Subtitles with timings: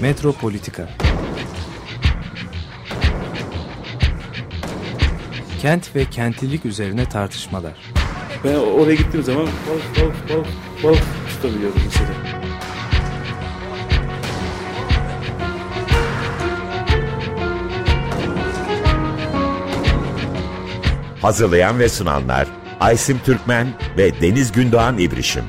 [0.00, 0.88] Metropolitika
[5.62, 7.72] Kent ve kentlilik üzerine tartışmalar.
[8.44, 10.46] Ben oraya gittiğim zaman balık balık balık
[10.84, 12.08] balık tutabiliyordum mesela.
[21.22, 22.48] Hazırlayan ve sunanlar
[22.80, 25.44] Aysim Türkmen ve Deniz Gündoğan İbrişim.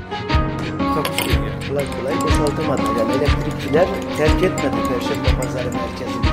[1.69, 2.81] Kolay kolay boşaltamadı.
[2.99, 3.87] Yani elektrikçiler
[4.19, 6.25] terk etmedi Perşembe Pazarı merkezini.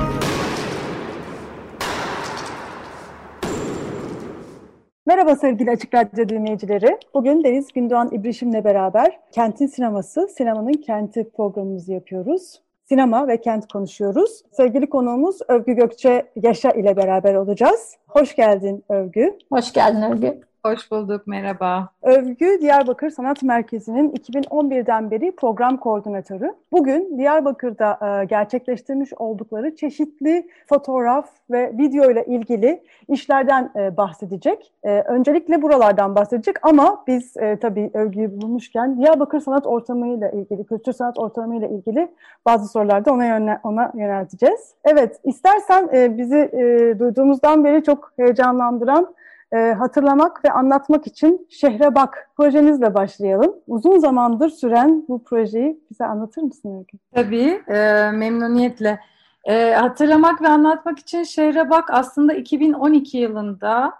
[5.05, 6.97] Merhaba sevgili Açık Radyo dinleyicileri.
[7.13, 12.61] Bugün Deniz Gündoğan İbrişim'le beraber Kentin Sineması, Sinemanın Kenti programımızı yapıyoruz.
[12.83, 14.41] Sinema ve kent konuşuyoruz.
[14.51, 17.95] Sevgili konuğumuz Övgü Gökçe Yaşa ile beraber olacağız.
[18.07, 19.37] Hoş geldin Övgü.
[19.51, 20.41] Hoş geldin Övgü.
[20.67, 21.89] Hoş bulduk, merhaba.
[22.01, 26.53] Övgü Diyarbakır Sanat Merkezi'nin 2011'den beri program koordinatörü.
[26.71, 34.73] Bugün Diyarbakır'da e, gerçekleştirmiş oldukları çeşitli fotoğraf ve video ile ilgili işlerden e, bahsedecek.
[34.83, 41.19] E, öncelikle buralardan bahsedecek ama biz tabii övgüyü bulmuşken Diyarbakır sanat ortamıyla ilgili, kültür sanat
[41.19, 42.07] ortamıyla ilgili
[42.45, 44.73] bazı sorular da ona, yönel, ona yönelteceğiz.
[44.83, 46.51] Evet, istersen bizi
[46.99, 49.15] duyduğumuzdan beri çok heyecanlandıran
[49.53, 53.55] e, hatırlamak ve anlatmak için Şehre Bak projenizle başlayalım.
[53.67, 56.97] Uzun zamandır süren bu projeyi bize anlatır mısın Öykü?
[57.15, 58.99] Tabii, e, memnuniyetle.
[59.45, 63.93] E, hatırlamak ve anlatmak için Şehre Bak aslında 2012 yılında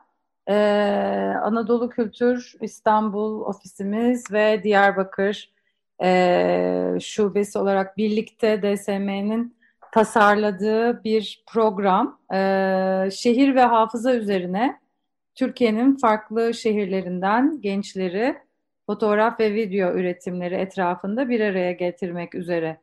[0.48, 0.56] e,
[1.44, 5.52] Anadolu Kültür İstanbul ofisimiz ve Diyarbakır
[6.04, 9.58] e, şubesi olarak birlikte DSM'nin
[9.92, 12.20] tasarladığı bir program.
[12.34, 12.40] E,
[13.12, 14.80] şehir ve hafıza üzerine
[15.38, 18.36] Türkiye'nin farklı şehirlerinden gençleri
[18.86, 22.78] fotoğraf ve video üretimleri etrafında bir araya getirmek üzere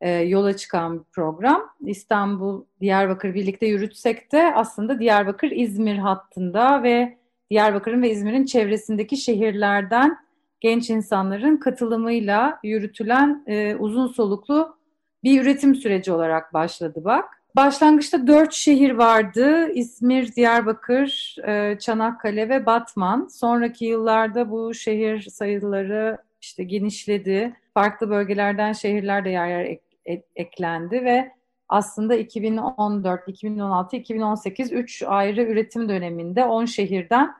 [0.00, 1.62] e, yola çıkan bir program.
[1.80, 7.18] İstanbul, Diyarbakır birlikte yürütsek de aslında Diyarbakır-İzmir hattında ve
[7.50, 10.18] Diyarbakır'ın ve İzmir'in çevresindeki şehirlerden
[10.60, 14.76] genç insanların katılımıyla yürütülen e, uzun soluklu
[15.24, 17.35] bir üretim süreci olarak başladı bak.
[17.56, 19.72] Başlangıçta dört şehir vardı.
[19.72, 23.26] İzmir, Diyarbakır, e, Çanakkale ve Batman.
[23.26, 27.56] Sonraki yıllarda bu şehir sayıları işte genişledi.
[27.74, 31.32] Farklı bölgelerden şehirler de yer yer ek, ek, eklendi ve
[31.68, 37.34] aslında 2014, 2016, 2018 üç ayrı üretim döneminde 10 şehirden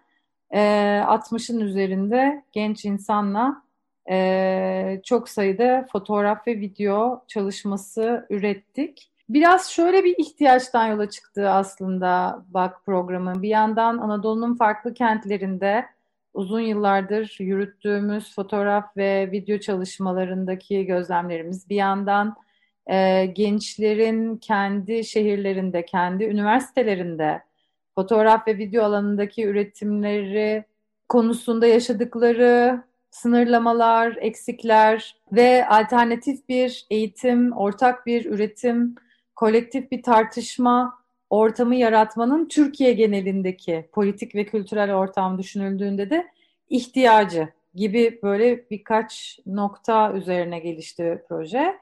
[0.50, 0.60] e,
[1.06, 3.62] 60'ın üzerinde genç insanla
[4.10, 9.10] e, çok sayıda fotoğraf ve video çalışması ürettik.
[9.28, 13.42] Biraz şöyle bir ihtiyaçtan yola çıktı aslında BAK programı.
[13.42, 15.87] Bir yandan Anadolu'nun farklı kentlerinde
[16.34, 22.36] uzun yıllardır yürüttüğümüz fotoğraf ve video çalışmalarındaki gözlemlerimiz, bir yandan
[22.86, 27.42] e, gençlerin kendi şehirlerinde, kendi üniversitelerinde
[27.94, 30.65] fotoğraf ve video alanındaki üretimleri
[31.09, 38.94] konusunda yaşadıkları sınırlamalar, eksikler ve alternatif bir eğitim, ortak bir üretim
[39.36, 40.98] kolektif bir tartışma
[41.30, 46.26] ortamı yaratmanın Türkiye genelindeki politik ve kültürel ortam düşünüldüğünde de
[46.69, 51.78] ihtiyacı gibi böyle birkaç nokta üzerine gelişti proje.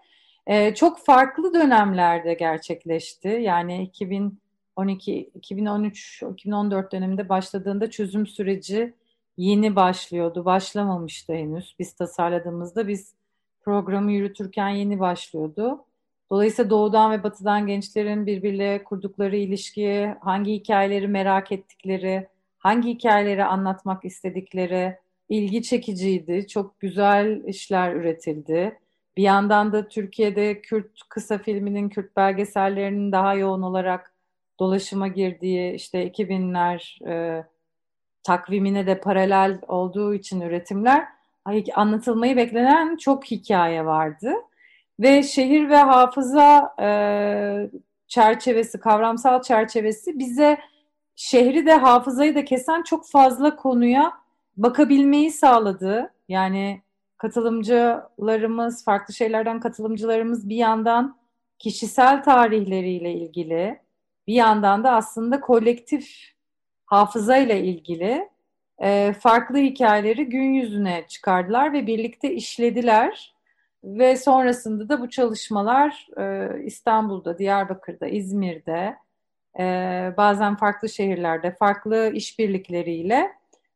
[0.46, 3.28] Ee, çok farklı dönemlerde gerçekleşti.
[3.28, 8.94] Yani 2012, 2013, 2014 döneminde başladığında çözüm süreci
[9.36, 10.44] yeni başlıyordu.
[10.44, 11.74] Başlamamıştı henüz.
[11.78, 13.14] Biz tasarladığımızda biz
[13.62, 15.84] programı yürütürken yeni başlıyordu.
[16.30, 24.04] Dolayısıyla doğudan ve batıdan gençlerin birbiriyle kurdukları ilişki, hangi hikayeleri merak ettikleri, hangi hikayeleri anlatmak
[24.04, 24.96] istedikleri
[25.28, 26.46] ilgi çekiciydi.
[26.46, 28.78] Çok güzel işler üretildi.
[29.16, 34.12] Bir yandan da Türkiye'de Kürt kısa filminin, Kürt belgesellerinin daha yoğun olarak
[34.60, 37.44] dolaşıma girdiği işte 2000'ler e,
[38.22, 41.04] takvimine de paralel olduğu için üretimler
[41.74, 44.32] anlatılmayı beklenen çok hikaye vardı.
[45.00, 46.88] Ve şehir ve hafıza e,
[48.06, 50.58] çerçevesi, kavramsal çerçevesi bize
[51.16, 54.12] şehri de hafızayı da kesen çok fazla konuya
[54.56, 56.14] bakabilmeyi sağladı.
[56.28, 56.82] Yani
[57.18, 61.16] katılımcılarımız, farklı şeylerden katılımcılarımız bir yandan
[61.58, 63.80] kişisel tarihleriyle ilgili,
[64.26, 66.34] bir yandan da aslında kolektif
[66.86, 68.28] hafızayla ilgili
[68.82, 73.33] e, farklı hikayeleri gün yüzüne çıkardılar ve birlikte işlediler.
[73.84, 78.96] Ve sonrasında da bu çalışmalar e, İstanbul'da, Diyarbakır'da, İzmir'de,
[79.58, 79.64] e,
[80.16, 83.30] bazen farklı şehirlerde, farklı işbirlikleriyle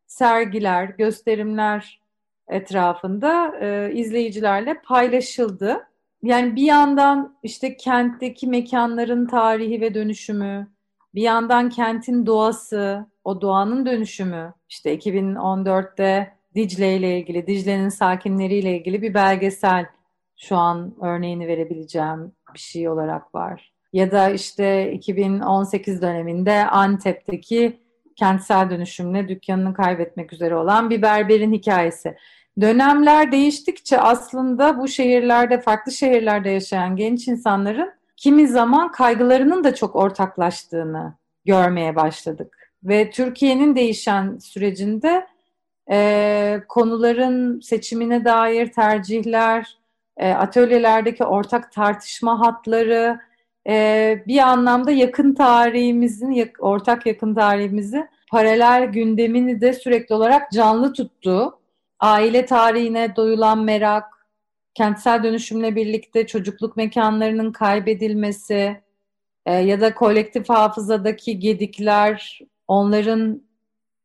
[0.07, 2.01] sergiler, gösterimler
[2.49, 5.87] etrafında e, izleyicilerle paylaşıldı.
[6.23, 10.69] yani bir yandan işte kentteki mekanların tarihi ve dönüşümü,
[11.15, 19.03] bir yandan kentin doğası, o doğanın dönüşümü, işte 2014'te Dicle ile ilgili, Dicle'nin sakinleriyle ilgili
[19.03, 19.87] bir belgesel
[20.39, 23.73] şu an örneğini verebileceğim bir şey olarak var.
[23.93, 27.81] Ya da işte 2018 döneminde Antep'teki
[28.17, 32.17] kentsel dönüşümle dükkanını kaybetmek üzere olan bir berberin hikayesi.
[32.61, 39.97] Dönemler değiştikçe aslında bu şehirlerde, farklı şehirlerde yaşayan genç insanların kimi zaman kaygılarının da çok
[39.97, 41.15] ortaklaştığını
[41.45, 42.73] görmeye başladık.
[42.83, 45.27] Ve Türkiye'nin değişen sürecinde
[45.91, 49.79] e, konuların seçimine dair tercihler,
[50.19, 53.21] e, atölyelerdeki ortak tartışma hatları,
[53.69, 61.59] e, bir anlamda yakın tarihimizin, ortak yakın tarihimizi paralel gündemini de sürekli olarak canlı tuttu.
[62.01, 64.05] Aile tarihine doyulan merak,
[64.75, 68.83] kentsel dönüşümle birlikte çocukluk mekanlarının kaybedilmesi
[69.47, 73.43] e, ya da kolektif hafızadaki gedikler, onların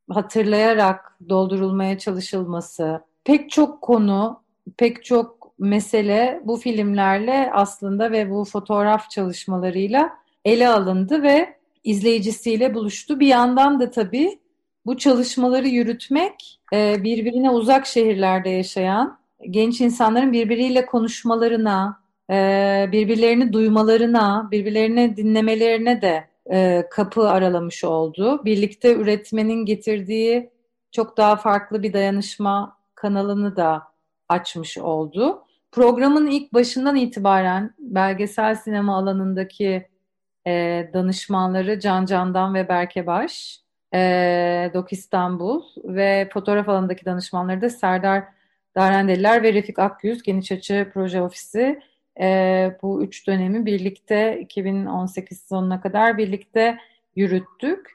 [0.09, 4.43] hatırlayarak doldurulmaya çalışılması, pek çok konu,
[4.77, 10.09] pek çok mesele bu filmlerle aslında ve bu fotoğraf çalışmalarıyla
[10.45, 13.19] ele alındı ve izleyicisiyle buluştu.
[13.19, 14.39] Bir yandan da tabii
[14.85, 19.17] bu çalışmaları yürütmek e, birbirine uzak şehirlerde yaşayan
[19.49, 21.99] genç insanların birbiriyle konuşmalarına,
[22.29, 22.35] e,
[22.91, 28.45] birbirlerini duymalarına, birbirlerini dinlemelerine de e, kapı aralamış oldu.
[28.45, 30.49] Birlikte üretmenin getirdiği
[30.91, 33.83] çok daha farklı bir dayanışma kanalını da
[34.29, 35.43] açmış oldu.
[35.73, 39.87] Programın ilk başından itibaren belgesel sinema alanındaki
[40.47, 43.59] e, danışmanları Can Candan ve Berke Baş,
[43.93, 48.23] e, Dok İstanbul ve fotoğraf alanındaki danışmanları da Serdar
[48.75, 51.79] Darendeliler ve Refik Akyüz Geniş Açı Proje Ofisi
[52.21, 56.77] e, bu üç dönemi birlikte 2018 sonuna kadar birlikte
[57.15, 57.91] yürüttük.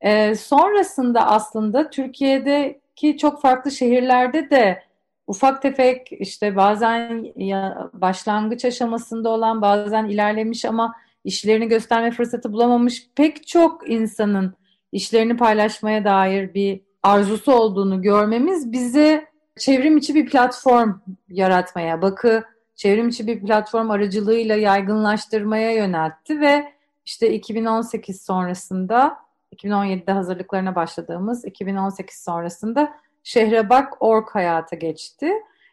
[0.00, 4.91] E, sonrasında aslında Türkiye'deki çok farklı şehirlerde de
[5.26, 13.08] ufak tefek işte bazen ya, başlangıç aşamasında olan bazen ilerlemiş ama işlerini gösterme fırsatı bulamamış
[13.14, 14.54] pek çok insanın
[14.92, 19.26] işlerini paylaşmaya dair bir arzusu olduğunu görmemiz bize
[19.58, 20.92] çevrim içi bir platform
[21.28, 22.44] yaratmaya, bakı
[22.76, 26.72] çevrim içi bir platform aracılığıyla yaygınlaştırmaya yöneltti ve
[27.04, 29.16] işte 2018 sonrasında
[29.56, 32.92] 2017'de hazırlıklarına başladığımız 2018 sonrasında
[33.22, 35.32] Şehrebak Org hayata geçti.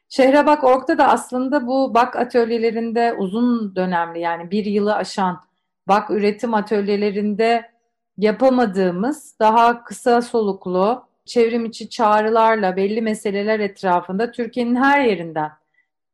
[0.10, 5.40] Şehrebak Org'da da aslında bu bak atölyelerinde uzun dönemli yani bir yılı aşan
[5.88, 7.72] bak üretim atölyelerinde
[8.18, 15.51] yapamadığımız daha kısa soluklu çevrim içi çağrılarla belli meseleler etrafında Türkiye'nin her yerinden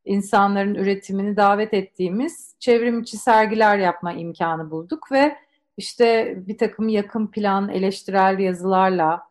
[0.06, 5.36] insanların üretimini davet ettiğimiz çevrim içi sergiler yapma imkanı bulduk ve
[5.78, 9.28] işte bir takım yakın plan eleştirel yazılarla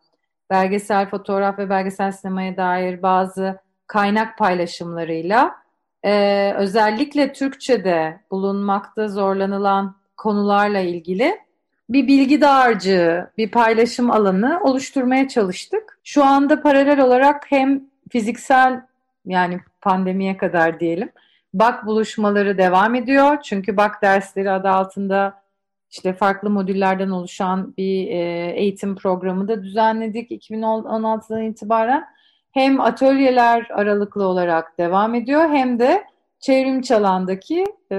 [0.49, 5.55] belgesel fotoğraf ve belgesel sinemaya dair bazı kaynak paylaşımlarıyla
[6.03, 11.45] e, özellikle Türkçe'de bulunmakta zorlanılan konularla ilgili
[11.89, 15.99] bir bilgi dağarcığı, bir paylaşım alanı oluşturmaya çalıştık.
[16.03, 18.81] Şu anda paralel olarak hem fiziksel
[19.25, 21.09] yani pandemiye kadar diyelim.
[21.53, 23.41] BAK buluşmaları devam ediyor.
[23.41, 25.44] Çünkü BAK dersleri adı altında
[25.95, 32.05] işte farklı modüllerden oluşan bir e, eğitim programı da düzenledik 2016'dan itibaren.
[32.51, 36.03] Hem atölyeler aralıklı olarak devam ediyor hem de
[36.39, 37.95] çevrim çalandaki e,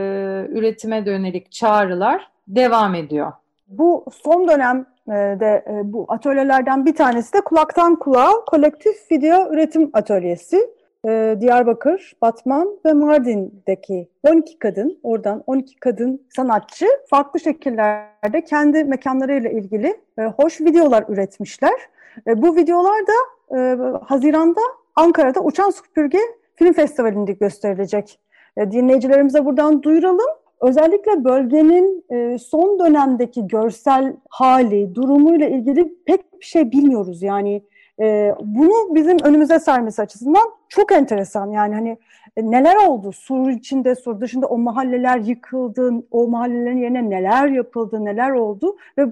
[0.49, 3.33] üretime dönelik çağrılar devam ediyor.
[3.69, 10.71] Bu son dönemde e, bu atölyelerden bir tanesi de kulaktan kulağa kolektif video üretim atölyesi
[11.07, 19.51] e, Diyarbakır, Batman ve Mardin'deki 12 kadın, oradan 12 kadın sanatçı farklı şekillerde kendi mekanlarıyla
[19.51, 21.81] ilgili e, hoş videolar üretmişler.
[22.27, 23.13] E, bu videolar da
[23.59, 24.61] e, Haziran'da
[24.97, 26.21] Ankara'da Uçan Süpürge
[26.57, 28.19] Film Festivali'nde gösterilecek.
[28.59, 30.31] Dinleyicilerimize buradan duyuralım.
[30.61, 32.05] Özellikle bölgenin
[32.39, 37.23] son dönemdeki görsel hali, durumuyla ilgili pek bir şey bilmiyoruz.
[37.23, 37.63] Yani
[38.01, 41.51] e, bunu bizim önümüze sermesi açısından çok enteresan.
[41.51, 41.99] Yani hani
[42.37, 43.13] e, neler oldu?
[43.13, 49.07] Sur içinde, Sur dışında o mahalleler yıkıldı, o mahallelerin yerine neler yapıldı, neler oldu ve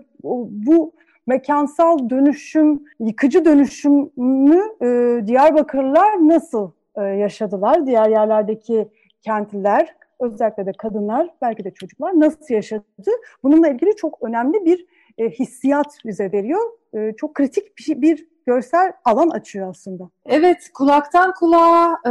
[0.48, 0.92] bu
[1.26, 7.86] mekansal dönüşüm, yıkıcı dönüşümü e, Diyarbakırlılar nasıl e, yaşadılar?
[7.86, 8.88] Diğer yerlerdeki
[9.22, 13.10] kentliler, özellikle de kadınlar, belki de çocuklar nasıl yaşadı?
[13.42, 14.86] Bununla ilgili çok önemli bir
[15.18, 16.60] e, hissiyat bize veriyor.
[16.94, 20.10] E, çok kritik bir, bir görsel alan açıyor aslında.
[20.26, 22.10] Evet, kulaktan kulağa e,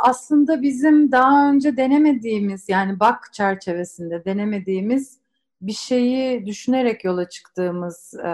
[0.00, 5.20] aslında bizim daha önce denemediğimiz yani bak çerçevesinde denemediğimiz
[5.62, 8.30] bir şeyi düşünerek yola çıktığımız e,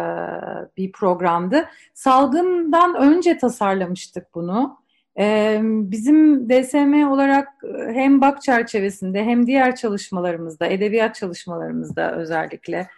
[0.77, 1.69] bir programdı.
[1.95, 4.79] Salgından önce tasarlamıştık bunu.
[5.19, 7.49] E, bizim DSM olarak
[7.95, 12.89] hem bak çerçevesinde hem diğer çalışmalarımızda, edebiyat çalışmalarımızda özellikle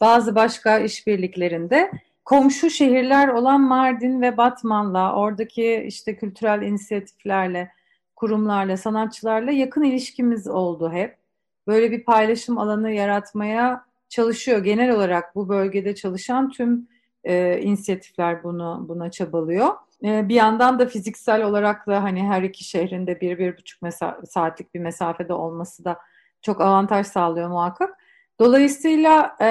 [0.00, 1.90] bazı başka işbirliklerinde
[2.26, 7.72] komşu şehirler olan Mardin ve Batman'la, oradaki işte kültürel inisiyatiflerle,
[8.16, 11.16] kurumlarla, sanatçılarla yakın ilişkimiz oldu hep.
[11.66, 14.64] Böyle bir paylaşım alanı yaratmaya çalışıyor.
[14.64, 16.88] Genel olarak bu bölgede çalışan tüm
[17.24, 19.68] e, inisiyatifler bunu buna çabalıyor.
[20.04, 23.80] E, bir yandan da fiziksel olarak da hani her iki şehrinde bir, bir buçuk
[24.28, 25.98] saatlik bir mesafede olması da
[26.42, 27.98] çok avantaj sağlıyor muhakkak.
[28.40, 29.48] Dolayısıyla e,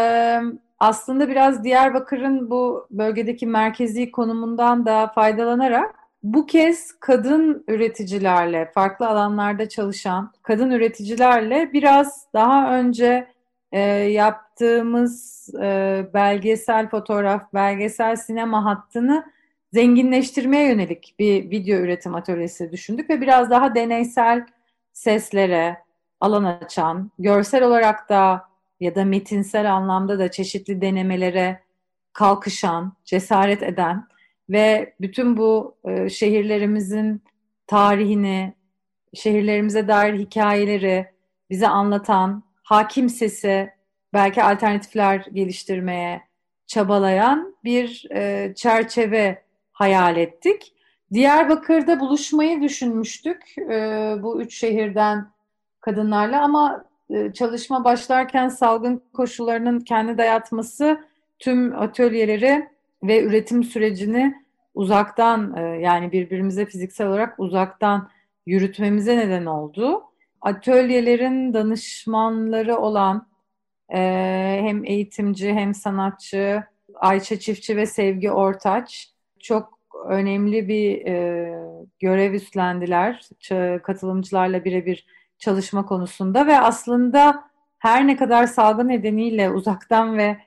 [0.86, 9.70] aslında biraz Diyarbakır'ın bu bölgedeki merkezi konumundan da faydalanarak bu kez kadın üreticilerle, farklı alanlarda
[9.70, 13.28] çalışan kadın üreticilerle biraz daha önce
[13.72, 19.26] e, yaptığımız e, belgesel fotoğraf, belgesel sinema hattını
[19.74, 24.46] zenginleştirmeye yönelik bir video üretim atölyesi düşündük ve biraz daha deneysel
[24.94, 25.78] seslere
[26.20, 31.62] alan açan, görsel olarak da ya da metinsel anlamda da çeşitli denemelere
[32.14, 34.08] kalkışan, cesaret eden
[34.50, 37.24] ve bütün bu e, şehirlerimizin
[37.68, 38.54] tarihini,
[39.14, 41.06] şehirlerimize dair hikayeleri
[41.50, 43.70] bize anlatan, hakim sesi,
[44.14, 46.22] belki alternatifler geliştirmeye
[46.68, 50.74] çabalayan bir e, çerçeve hayal ettik.
[51.14, 55.32] Diyarbakır'da buluşmayı düşünmüştük e, bu üç şehirden
[55.82, 56.85] kadınlarla ama
[57.34, 61.00] çalışma başlarken salgın koşullarının kendi dayatması
[61.40, 62.70] tüm atölyeleri
[63.04, 68.10] ve üretim sürecini uzaktan e, yani birbirimize fiziksel olarak uzaktan
[68.46, 70.04] yürütmemize neden oldu.
[70.42, 73.28] Atölyelerin danışmanları olan
[73.90, 73.98] e,
[74.62, 76.64] hem eğitimci hem sanatçı
[76.96, 79.10] Ayça Çiftçi ve Sevgi Ortaç
[79.40, 81.02] çok önemli bir
[82.00, 83.30] görev üstlendiler.
[83.84, 85.06] Katılımcılarla birebir
[85.40, 87.44] çalışma konusunda ve aslında
[87.80, 90.38] her ne kadar salgın nedeniyle uzaktan ve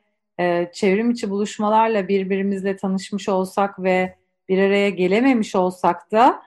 [0.40, 4.16] e, çevrim içi buluşmalarla birbirimizle tanışmış olsak ve
[4.48, 6.42] bir araya gelememiş olsak da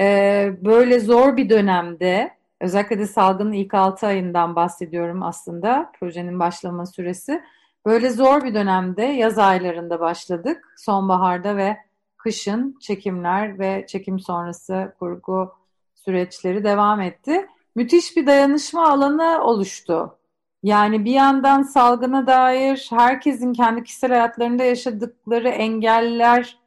[0.00, 6.86] e, böyle zor bir dönemde özellikle de salgının ilk 6 ayından bahsediyorum aslında projenin başlama
[6.86, 7.42] süresi.
[7.86, 10.74] Böyle zor bir dönemde yaz aylarında başladık.
[10.76, 11.76] Sonbaharda ve
[12.16, 15.52] kışın çekimler ve çekim sonrası kurgu
[15.94, 20.18] süreçleri devam etti müthiş bir dayanışma alanı oluştu.
[20.62, 26.58] Yani bir yandan salgına dair herkesin kendi kişisel hayatlarında yaşadıkları engeller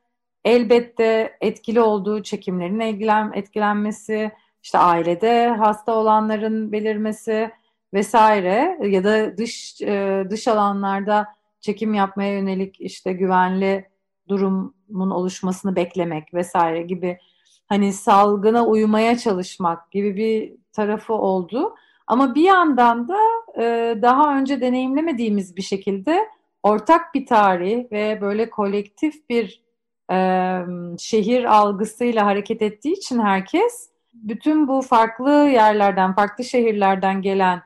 [0.45, 4.31] elbette etkili olduğu çekimlerin ilgilen, etkilenmesi,
[4.63, 7.51] işte ailede hasta olanların belirmesi
[7.93, 11.27] vesaire ya da dış e, dış alanlarda
[11.61, 13.89] çekim yapmaya yönelik işte güvenli
[14.27, 17.17] durumun oluşmasını beklemek vesaire gibi
[17.67, 21.75] hani salgına uyumaya çalışmak gibi bir tarafı oldu.
[22.07, 23.17] Ama bir yandan da
[23.57, 26.27] e, daha önce deneyimlemediğimiz bir şekilde
[26.63, 29.63] ortak bir tarih ve böyle kolektif bir
[30.11, 30.17] e,
[30.99, 37.61] şehir algısıyla hareket ettiği için herkes bütün bu farklı yerlerden, farklı şehirlerden gelen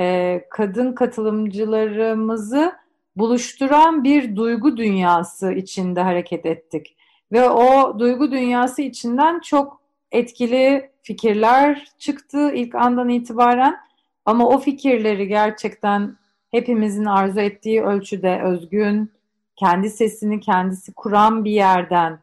[0.00, 2.72] e, kadın katılımcılarımızı
[3.16, 6.96] buluşturan bir duygu dünyası içinde hareket ettik.
[7.32, 9.80] Ve o duygu dünyası içinden çok
[10.12, 13.76] etkili fikirler çıktı ilk andan itibaren.
[14.24, 16.16] Ama o fikirleri gerçekten
[16.50, 19.12] hepimizin arzu ettiği ölçüde özgün,
[19.56, 22.18] kendi sesini kendisi kuran bir yerden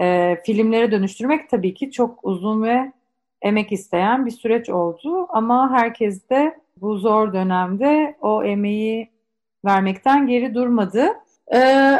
[0.00, 2.92] e, filmlere dönüştürmek tabii ki çok uzun ve
[3.42, 5.26] emek isteyen bir süreç oldu.
[5.28, 9.10] Ama herkes de bu zor dönemde o emeği
[9.64, 11.06] vermekten geri durmadı.
[11.54, 11.58] Ee,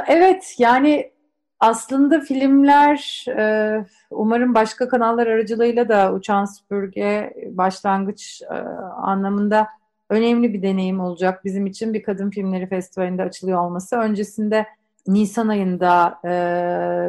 [0.09, 1.11] evet yani
[1.61, 8.55] aslında filmler e, umarım başka kanallar aracılığıyla da Uçan Süpürge başlangıç e,
[9.03, 9.69] anlamında
[10.11, 13.97] önemli bir deneyim olacak bizim için bir kadın filmleri festivalinde açılıyor olması.
[13.97, 14.67] Öncesinde
[15.07, 16.31] Nisan ayında e,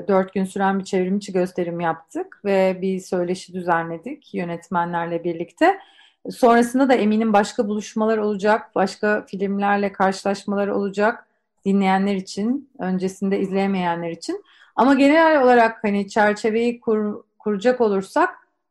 [0.08, 5.80] dört gün süren bir çevrimiçi gösterim yaptık ve bir söyleşi düzenledik yönetmenlerle birlikte.
[6.30, 11.28] Sonrasında da eminim başka buluşmalar olacak, başka filmlerle karşılaşmalar olacak
[11.66, 14.44] dinleyenler için, öncesinde izleyemeyenler için.
[14.76, 18.30] Ama genel olarak hani çerçeveyi kur, kuracak olursak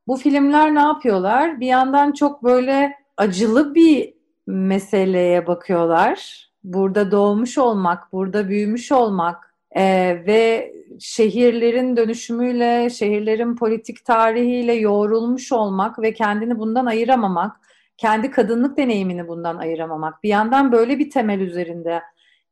[0.09, 1.61] bu filmler ne yapıyorlar?
[1.61, 4.14] Bir yandan çok böyle acılı bir
[4.47, 6.47] meseleye bakıyorlar.
[6.64, 9.82] burada doğmuş olmak, burada büyümüş olmak e,
[10.26, 17.56] ve şehirlerin dönüşümüyle, şehirlerin politik tarihiyle yoğrulmuş olmak ve kendini bundan ayıramamak,
[17.97, 20.23] kendi kadınlık deneyimini bundan ayıramamak.
[20.23, 22.02] Bir yandan böyle bir temel üzerinde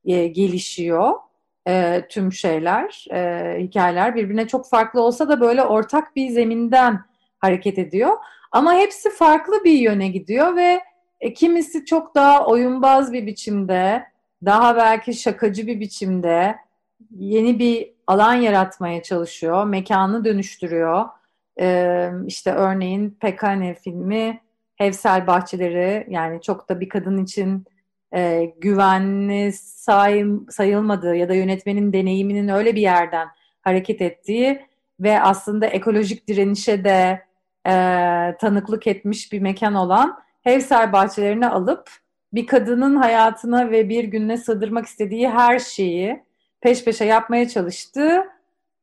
[0.05, 1.13] e, gelişiyor
[1.69, 7.01] e, tüm şeyler, e, hikayeler birbirine çok farklı olsa da böyle ortak bir zeminden
[7.39, 8.17] hareket ediyor.
[8.53, 10.81] Ama hepsi farklı bir yöne gidiyor ve
[11.35, 14.05] kimisi çok daha oyunbaz bir biçimde,
[14.45, 16.57] daha belki şakacı bir biçimde
[17.11, 21.05] yeni bir alan yaratmaya çalışıyor, mekanı dönüştürüyor.
[21.61, 24.41] E, işte örneğin Pekane filmi
[24.77, 27.65] Hevsel Bahçeleri yani çok da bir kadın için
[28.15, 33.29] e, güvenli say, sayılmadığı ya da yönetmenin deneyiminin öyle bir yerden
[33.63, 34.61] hareket ettiği
[35.01, 37.23] ve aslında ekolojik direnişe de
[37.67, 37.73] e,
[38.41, 41.91] tanıklık etmiş bir mekan olan Hevsel bahçelerini alıp
[42.33, 46.23] bir kadının hayatına ve bir gününe sığdırmak istediği her şeyi
[46.61, 48.25] peş peşe yapmaya çalıştığı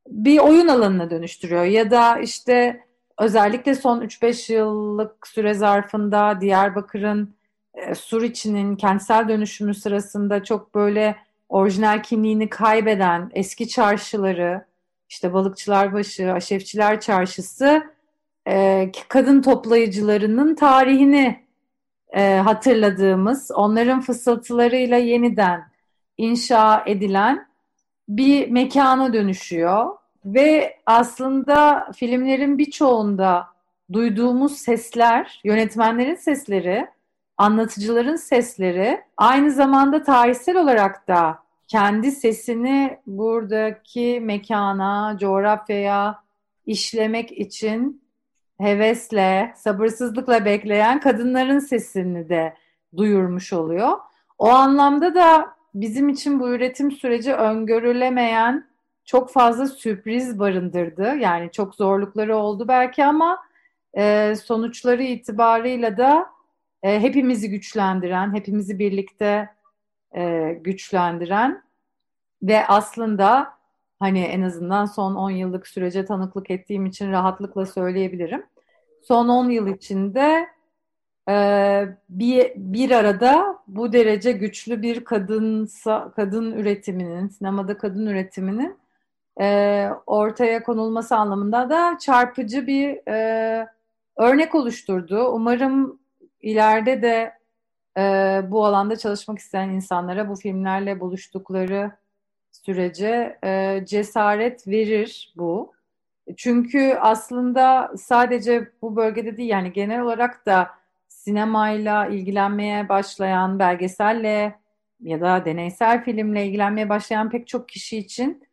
[0.08, 1.64] bir oyun alanına dönüştürüyor.
[1.64, 2.80] Ya da işte
[3.18, 7.35] özellikle son 3-5 yıllık süre zarfında Diyarbakır'ın
[7.76, 11.16] e, Suriçi'nin kentsel dönüşümü sırasında çok böyle
[11.48, 14.64] orijinal kimliğini kaybeden eski çarşıları,
[15.08, 17.82] işte Balıkçılarbaşı, Aşefçiler Çarşısı,
[18.48, 21.46] e, kadın toplayıcılarının tarihini
[22.12, 25.64] e, hatırladığımız, onların fısıltılarıyla yeniden
[26.18, 27.46] inşa edilen
[28.08, 29.86] bir mekana dönüşüyor.
[30.24, 33.46] Ve aslında filmlerin birçoğunda
[33.92, 36.86] duyduğumuz sesler, yönetmenlerin sesleri,
[37.38, 41.38] anlatıcıların sesleri aynı zamanda tarihsel olarak da
[41.68, 46.22] kendi sesini buradaki mekana, coğrafyaya
[46.66, 48.02] işlemek için
[48.58, 52.54] hevesle, sabırsızlıkla bekleyen kadınların sesini de
[52.96, 53.98] duyurmuş oluyor.
[54.38, 58.66] O anlamda da bizim için bu üretim süreci öngörülemeyen
[59.04, 61.16] çok fazla sürpriz barındırdı.
[61.16, 63.38] Yani çok zorlukları oldu belki ama
[63.96, 66.35] e, sonuçları itibarıyla da
[66.86, 69.48] e, hepimizi güçlendiren, hepimizi birlikte
[70.16, 71.62] e, güçlendiren
[72.42, 73.48] ve aslında
[73.98, 78.46] hani en azından son 10 yıllık sürece tanıklık ettiğim için rahatlıkla söyleyebilirim.
[79.02, 80.48] Son 10 yıl içinde
[81.28, 81.34] e,
[82.08, 85.68] bir, bir arada bu derece güçlü bir kadın
[86.16, 88.78] kadın üretiminin, sinemada kadın üretiminin
[89.40, 93.68] e, ortaya konulması anlamında da çarpıcı bir e,
[94.16, 95.28] örnek oluşturdu.
[95.28, 96.05] Umarım
[96.46, 97.32] ileride de
[97.98, 98.02] e,
[98.50, 101.90] bu alanda çalışmak isteyen insanlara bu filmlerle buluştukları
[102.52, 105.72] sürece e, cesaret verir bu.
[106.36, 110.70] Çünkü aslında sadece bu bölgede değil yani genel olarak da
[111.08, 114.54] sinemayla ilgilenmeye başlayan, belgeselle
[115.00, 118.46] ya da deneysel filmle ilgilenmeye başlayan pek çok kişi için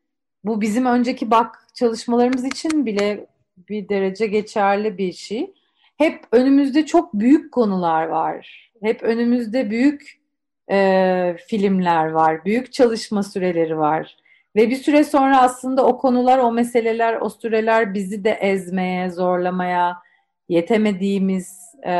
[0.44, 3.26] bu bizim önceki bak çalışmalarımız için bile
[3.58, 5.54] bir derece geçerli bir şey.
[6.04, 8.72] Hep önümüzde çok büyük konular var.
[8.82, 10.22] Hep önümüzde büyük
[10.72, 14.18] e, filmler var, büyük çalışma süreleri var.
[14.56, 19.98] Ve bir süre sonra aslında o konular, o meseleler, o süreler bizi de ezmeye, zorlamaya,
[20.50, 21.92] yetemediğimiz e,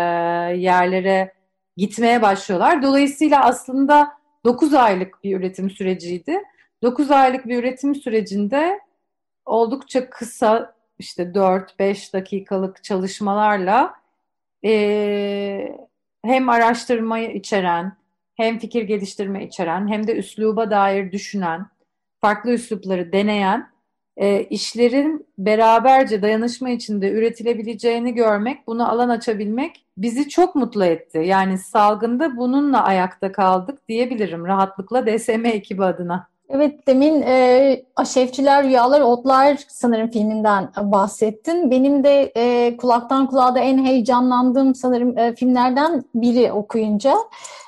[0.58, 1.34] yerlere
[1.78, 2.82] gitmeye başlıyorlar.
[2.84, 4.12] Dolayısıyla aslında
[4.46, 6.40] 9 aylık bir üretim süreciydi.
[6.82, 8.80] 9 aylık bir üretim sürecinde
[9.46, 13.94] oldukça kısa işte 4-5 dakikalık çalışmalarla
[14.66, 15.78] e,
[16.26, 17.98] hem araştırmayı içeren,
[18.36, 21.66] hem fikir geliştirme içeren, hem de üsluba dair düşünen,
[22.22, 23.74] farklı üslupları deneyen
[24.18, 31.18] e, işlerin beraberce dayanışma içinde üretilebileceğini görmek, bunu alan açabilmek bizi çok mutlu etti.
[31.26, 36.33] Yani salgında bununla ayakta kaldık diyebilirim rahatlıkla DSM ekibi adına.
[36.50, 41.72] Evet demin e, Aşefçiler Rüyalar Otlar sanırım filminden bahsettin.
[41.72, 47.16] Benim de e, kulaktan kulağa da en heyecanlandığım sanırım e, filmlerden biri okuyunca.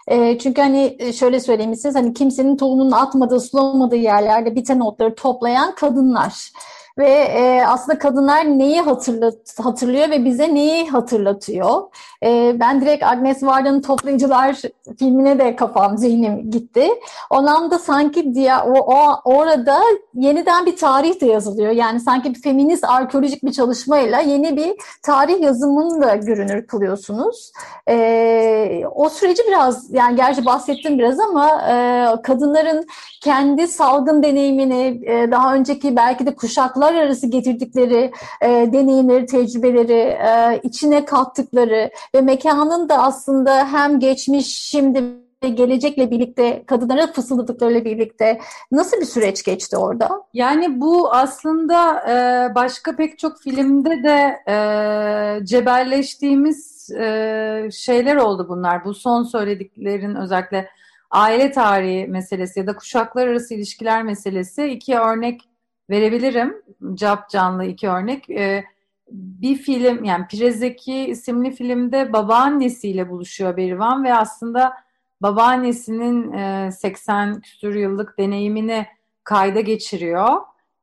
[0.07, 5.15] E, çünkü hani e, şöyle söyleyeyim siz hani kimsenin tohumunu atmadığı, sulamadığı yerlerde biten otları
[5.15, 6.51] toplayan kadınlar.
[6.97, 11.81] Ve e, aslında kadınlar neyi hatırlat, hatırlıyor ve bize neyi hatırlatıyor?
[12.23, 14.61] E, ben direkt Agnes Vardan'ın Toplayıcılar
[14.99, 16.87] filmine de kafam, zihnim gitti.
[17.29, 19.79] Ondan da sanki diye, o, o, orada
[20.13, 21.71] yeniden bir tarih de yazılıyor.
[21.71, 27.51] Yani sanki bir feminist arkeolojik bir çalışmayla yeni bir tarih yazımını da görünür kılıyorsunuz.
[27.89, 32.87] E, o süreci biraz, yani gerçi bahsettim biraz ama e, kadınların
[33.21, 40.59] kendi salgın deneyimini, e, daha önceki belki de kuşaklar arası getirdikleri e, deneyimleri, tecrübeleri, e,
[40.63, 45.03] içine kattıkları ve mekanın da aslında hem geçmiş, şimdi
[45.41, 48.39] gelecekle birlikte, kadınlara fısıldadıklarıyla birlikte
[48.71, 50.09] nasıl bir süreç geçti orada?
[50.33, 58.85] Yani bu aslında e, başka pek çok filmde de e, cebelleştiğimiz e, şeyler oldu bunlar.
[58.85, 60.69] Bu son söylediklerin özellikle
[61.11, 65.41] aile tarihi meselesi ya da kuşaklar arası ilişkiler meselesi iki örnek
[65.89, 66.61] verebilirim.
[66.93, 68.29] Cap canlı iki örnek.
[68.29, 68.63] E,
[69.11, 74.73] bir film yani Pirezeki isimli filmde babaannesiyle buluşuyor Berivan ve aslında
[75.21, 78.85] babaannesinin e, 80 küsur yıllık deneyimini
[79.23, 80.41] kayda geçiriyor.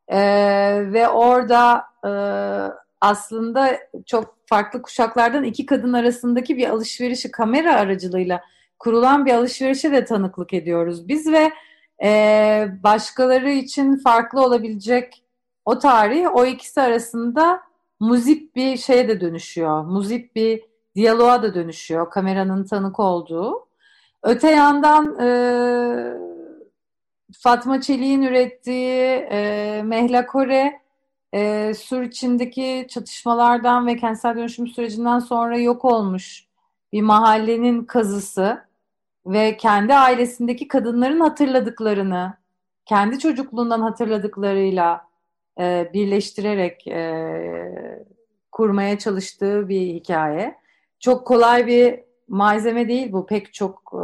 [0.09, 0.19] E,
[0.93, 2.12] ve orada e,
[3.01, 8.41] aslında çok farklı kuşaklardan iki kadın arasındaki bir alışverişi kamera aracılığıyla
[8.79, 11.53] kurulan bir alışverişe de tanıklık ediyoruz biz ve
[12.03, 15.23] e, başkaları için farklı olabilecek
[15.65, 17.62] o tarih o ikisi arasında
[18.01, 19.85] muzip bir şeye de dönüşüyor.
[19.85, 20.62] Muzip bir
[20.95, 23.67] diyaloğa da dönüşüyor kameranın tanık olduğu.
[24.23, 25.29] Öte yandan e,
[27.41, 30.81] Fatma Çelik'in ürettiği e, Mehla Kore
[31.35, 36.47] e, Sur içindeki çatışmalardan ve kentsel dönüşüm sürecinden sonra yok olmuş
[36.93, 38.71] bir mahallenin kazısı
[39.26, 42.35] ve kendi ailesindeki kadınların hatırladıklarını,
[42.85, 45.06] kendi çocukluğundan hatırladıklarıyla
[45.61, 48.02] e, birleştirerek e,
[48.52, 50.56] kurmaya çalıştığı bir hikaye.
[51.00, 54.02] Çok kolay bir malzeme değil bu pek çok e,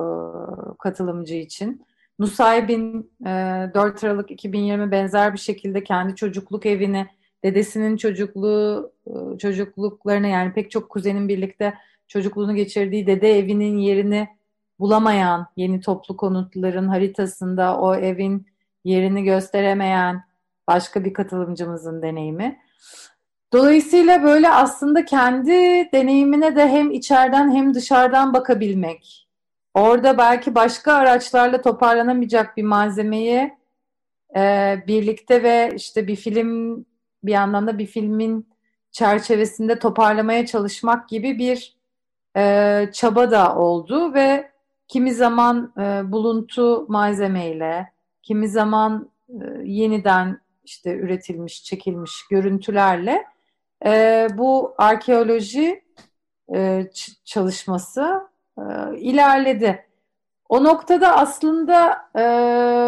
[0.78, 1.82] katılımcı için.
[2.18, 3.30] Nusaybin e,
[3.74, 7.06] 4 Aralık 2020 benzer bir şekilde kendi çocukluk evini,
[7.44, 11.74] dedesinin çocukluğu e, çocukluklarını yani pek çok kuzenin birlikte
[12.08, 14.28] çocukluğunu geçirdiği dede evinin yerini
[14.80, 18.46] bulamayan yeni toplu konutların haritasında o evin
[18.84, 20.24] yerini gösteremeyen
[20.68, 22.58] başka bir katılımcımızın deneyimi.
[23.52, 25.52] Dolayısıyla böyle aslında kendi
[25.92, 29.28] deneyimine de hem içeriden hem dışarıdan bakabilmek,
[29.74, 33.58] orada belki başka araçlarla toparlanamayacak bir malzemeyi
[34.36, 36.84] e, birlikte ve işte bir film
[37.24, 38.48] bir yandan da bir filmin
[38.90, 41.76] çerçevesinde toparlamaya çalışmak gibi bir
[42.36, 44.50] e, çaba da oldu ve
[44.88, 53.24] kimi zaman e, buluntu malzemeyle, kimi zaman e, yeniden işte üretilmiş, çekilmiş görüntülerle
[53.86, 55.82] e, bu arkeoloji
[56.54, 56.86] e,
[57.24, 58.62] çalışması e,
[58.98, 59.84] ilerledi.
[60.48, 62.24] O noktada aslında e,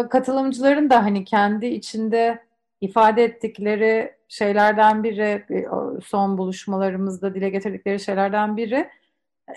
[0.09, 2.43] katılımcıların da hani kendi içinde
[2.81, 5.45] ifade ettikleri şeylerden biri,
[6.03, 8.89] son buluşmalarımızda dile getirdikleri şeylerden biri,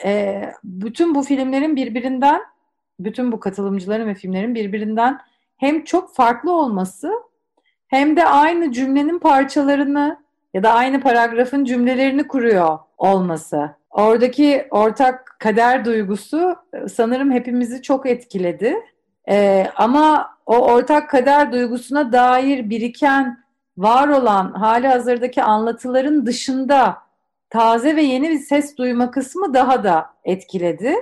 [0.05, 2.41] e, bütün bu filmlerin birbirinden,
[3.01, 5.21] bütün bu katılımcıların ve filmlerin birbirinden
[5.57, 7.13] hem çok farklı olması
[7.89, 13.71] hem de aynı cümlenin parçalarını ya da aynı paragrafın cümlelerini kuruyor olması.
[13.91, 18.77] Oradaki ortak kader duygusu e, sanırım hepimizi çok etkiledi.
[19.29, 23.45] Ee, ama o ortak kader duygusuna dair biriken,
[23.77, 26.97] var olan hali hazırdaki anlatıların dışında
[27.55, 30.95] taze ve yeni bir ses duyma kısmı daha da etkiledi.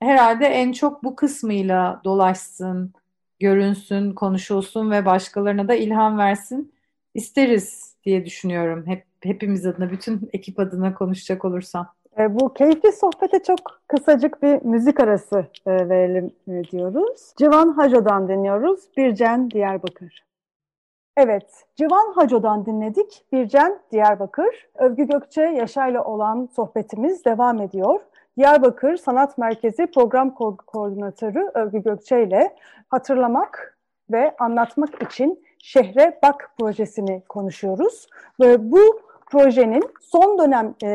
[0.00, 2.92] Herhalde en çok bu kısmıyla dolaşsın,
[3.40, 6.72] görünsün, konuşulsun ve başkalarına da ilham versin
[7.14, 8.86] isteriz diye düşünüyorum.
[8.86, 11.88] Hep hepimiz adına, bütün ekip adına konuşacak olursam.
[12.18, 17.32] E, bu keyifli sohbete çok kısacık bir müzik arası e, verelim e, diyoruz.
[17.38, 18.80] Civan Haco'dan dinliyoruz.
[18.96, 20.29] Bircen Diyarbakır.
[21.16, 23.24] Evet, Civan Haco'dan dinledik.
[23.32, 24.68] Bircen Diyarbakır.
[24.74, 28.00] Övgü Gökçe Yaşay'la olan sohbetimiz devam ediyor.
[28.36, 32.56] Diyarbakır Sanat Merkezi Program Ko Koordinatörü Övgü Gökçe ile
[32.88, 33.78] hatırlamak
[34.10, 38.06] ve anlatmak için Şehre Bak projesini konuşuyoruz.
[38.40, 40.88] Ve bu projenin son dönem e,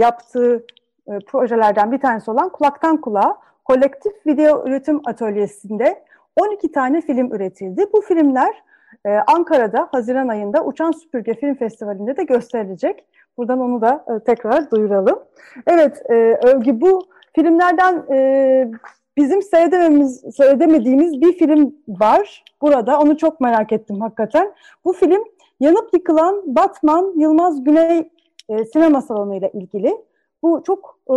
[0.00, 0.66] yaptığı
[1.08, 6.04] e, projelerden bir tanesi olan Kulaktan Kulağa Kolektif Video Üretim Atölyesi'nde
[6.36, 7.86] 12 tane film üretildi.
[7.92, 8.62] Bu filmler
[9.06, 13.04] e, Ankara'da Haziran ayında Uçan Süpürge Film Festivali'nde de gösterilecek.
[13.36, 15.18] Buradan onu da e, tekrar duyuralım.
[15.66, 17.02] Evet, e, Övgü bu
[17.34, 18.70] filmlerden e,
[19.16, 23.00] bizim seyredemediğimiz bir film var burada.
[23.00, 24.52] Onu çok merak ettim hakikaten.
[24.84, 25.24] Bu film
[25.60, 28.10] yanıp yıkılan Batman Yılmaz Güney
[28.48, 29.96] e, sinema salonu ile ilgili.
[30.42, 31.14] Bu çok e,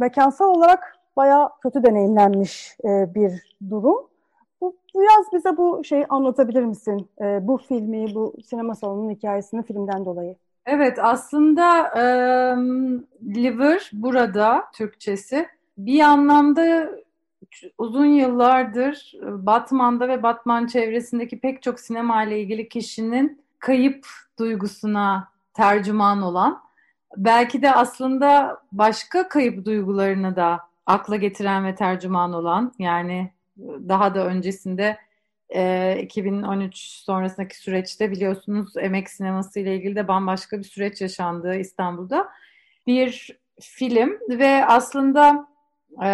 [0.00, 4.07] mekansal olarak bayağı kötü deneyimlenmiş e, bir durum.
[4.60, 7.08] Bu, biraz bize bu şeyi anlatabilir misin?
[7.20, 10.36] E, bu filmi, bu sinema salonunun hikayesini filmden dolayı.
[10.66, 12.02] Evet, aslında e,
[13.34, 16.90] Liver burada Türkçesi bir anlamda
[17.78, 24.06] uzun yıllardır Batman'da ve Batman çevresindeki pek çok sinema ile ilgili kişinin kayıp
[24.38, 26.62] duygusuna tercüman olan
[27.16, 33.32] belki de aslında başka kayıp duygularını da akla getiren ve tercüman olan yani
[33.88, 34.98] daha da öncesinde
[35.54, 42.28] e, 2013 sonrasındaki süreçte biliyorsunuz emek sineması ile ilgili de bambaşka bir süreç yaşandı İstanbul'da.
[42.86, 45.48] Bir film ve aslında
[46.02, 46.08] e,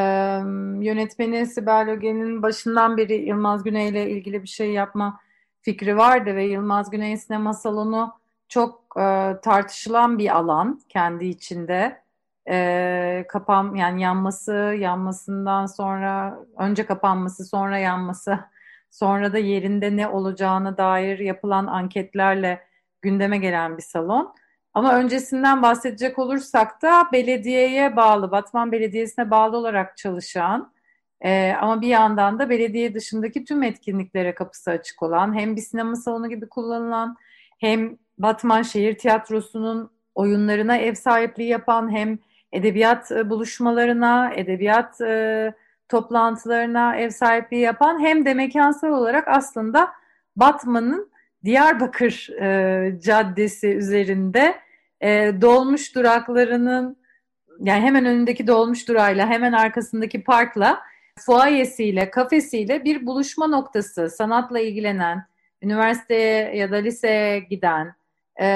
[0.84, 5.20] yönetmeni Sibel Öge'nin başından beri Yılmaz Güney ile ilgili bir şey yapma
[5.62, 8.14] fikri vardı ve Yılmaz Güney sinema salonu
[8.48, 12.03] çok e, tartışılan bir alan kendi içinde.
[12.50, 18.38] E, kapan yani yanması, yanmasından sonra önce kapanması, sonra yanması,
[18.90, 22.60] sonra da yerinde ne olacağına dair yapılan anketlerle
[23.02, 24.34] gündeme gelen bir salon.
[24.74, 30.74] Ama öncesinden bahsedecek olursak da belediyeye bağlı, Batman Belediyesi'ne bağlı olarak çalışan
[31.20, 35.96] e, ama bir yandan da belediye dışındaki tüm etkinliklere kapısı açık olan, hem bir sinema
[35.96, 37.16] salonu gibi kullanılan,
[37.58, 42.18] hem Batman Şehir Tiyatrosu'nun oyunlarına ev sahipliği yapan, hem
[42.54, 45.54] edebiyat e, buluşmalarına, edebiyat e,
[45.88, 49.92] toplantılarına ev sahipliği yapan, hem de mekansal olarak aslında
[50.36, 51.10] Batman'ın
[51.44, 54.54] Diyarbakır e, Caddesi üzerinde
[55.40, 56.96] dolmuş duraklarının
[57.60, 60.80] yani hemen önündeki dolmuş durayla hemen arkasındaki parkla
[61.18, 64.10] fuayesiyle, kafesiyle bir buluşma noktası.
[64.10, 65.26] Sanatla ilgilenen,
[65.62, 67.94] üniversiteye ya da liseye giden
[68.40, 68.46] e,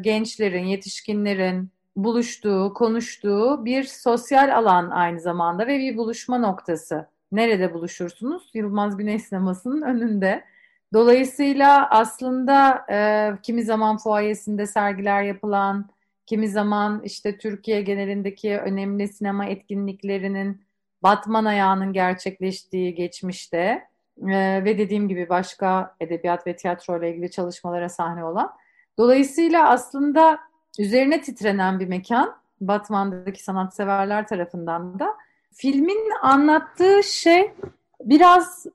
[0.00, 7.06] gençlerin, yetişkinlerin buluştuğu, konuştuğu bir sosyal alan aynı zamanda ve bir buluşma noktası.
[7.32, 8.50] Nerede buluşursunuz?
[8.54, 10.44] Yılmaz Güney Sineması'nın önünde.
[10.92, 15.88] Dolayısıyla aslında e, kimi zaman fuayesinde sergiler yapılan,
[16.26, 20.62] kimi zaman işte Türkiye genelindeki önemli sinema etkinliklerinin
[21.02, 23.88] Batman ayağının gerçekleştiği geçmişte
[24.28, 28.52] e, ve dediğim gibi başka edebiyat ve tiyatro ile ilgili çalışmalara sahne olan.
[28.98, 30.38] Dolayısıyla aslında
[30.78, 35.16] üzerine titrenen bir mekan Batman'daki sanatseverler tarafından da.
[35.54, 37.54] Filmin anlattığı şey
[38.00, 38.66] biraz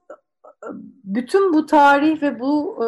[1.04, 2.86] bütün bu tarih ve bu e,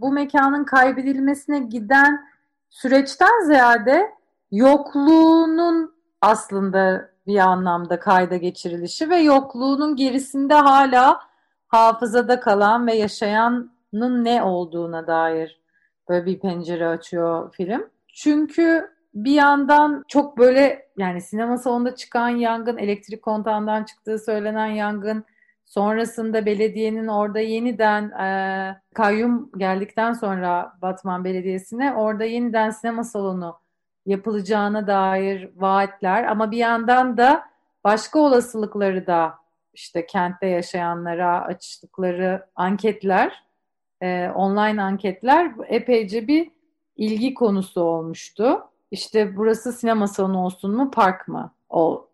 [0.00, 2.28] bu mekanın kaybedilmesine giden
[2.70, 4.10] süreçten ziyade
[4.50, 11.20] yokluğunun aslında bir anlamda kayda geçirilişi ve yokluğunun gerisinde hala
[11.68, 15.60] hafızada kalan ve yaşayanın ne olduğuna dair
[16.08, 17.90] böyle bir pencere açıyor film.
[18.22, 25.24] Çünkü bir yandan çok böyle yani sinema salonunda çıkan yangın, elektrik kontağından çıktığı söylenen yangın,
[25.64, 33.58] sonrasında belediyenin orada yeniden e, kayyum geldikten sonra Batman Belediyesi'ne orada yeniden sinema salonu
[34.06, 36.24] yapılacağına dair vaatler.
[36.24, 37.42] Ama bir yandan da
[37.84, 39.34] başka olasılıkları da
[39.72, 43.44] işte kentte yaşayanlara açtıkları anketler,
[44.00, 46.57] e, online anketler epeyce bir
[46.98, 48.60] ilgi konusu olmuştu.
[48.90, 51.52] İşte burası sinema salonu olsun mu, park mı?
[51.70, 52.08] O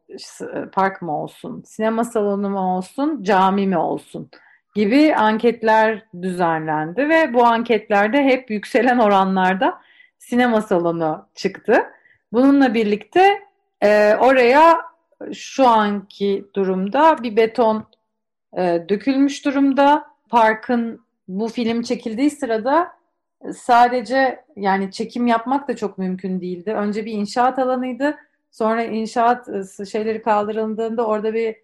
[0.72, 4.30] park mı olsun, sinema salonu mu olsun, cami mi olsun
[4.74, 9.80] gibi anketler düzenlendi ve bu anketlerde hep yükselen oranlarda
[10.18, 11.82] sinema salonu çıktı.
[12.32, 13.42] Bununla birlikte
[13.82, 14.80] e, oraya
[15.32, 17.84] şu anki durumda bir beton
[18.56, 20.04] e, dökülmüş durumda.
[20.28, 22.92] Parkın bu film çekildiği sırada
[23.52, 26.72] sadece yani çekim yapmak da çok mümkün değildi.
[26.72, 28.16] Önce bir inşaat alanıydı.
[28.50, 31.56] Sonra inşaat e, şeyleri kaldırıldığında orada bir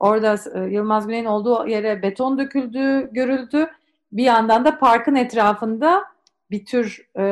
[0.00, 3.70] orada e, Yılmaz Güney'in olduğu yere beton döküldüğü görüldü.
[4.12, 6.04] Bir yandan da parkın etrafında
[6.50, 7.22] bir tür e,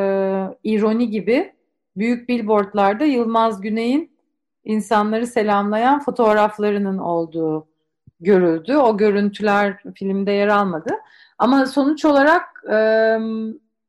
[0.64, 1.53] ironi gibi
[1.97, 4.14] büyük billboardlarda Yılmaz Güney'in
[4.64, 7.67] insanları selamlayan fotoğraflarının olduğu
[8.21, 8.77] görüldü.
[8.77, 10.90] O görüntüler filmde yer almadı.
[11.38, 12.77] Ama sonuç olarak e,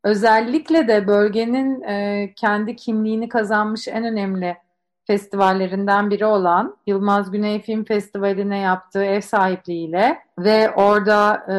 [0.06, 4.58] özellikle de bölgenin e, kendi kimliğini kazanmış en önemli
[5.08, 11.58] festivallerinden biri olan Yılmaz Güney Film Festivali'ne yaptığı ev sahipliğiyle ve orada e,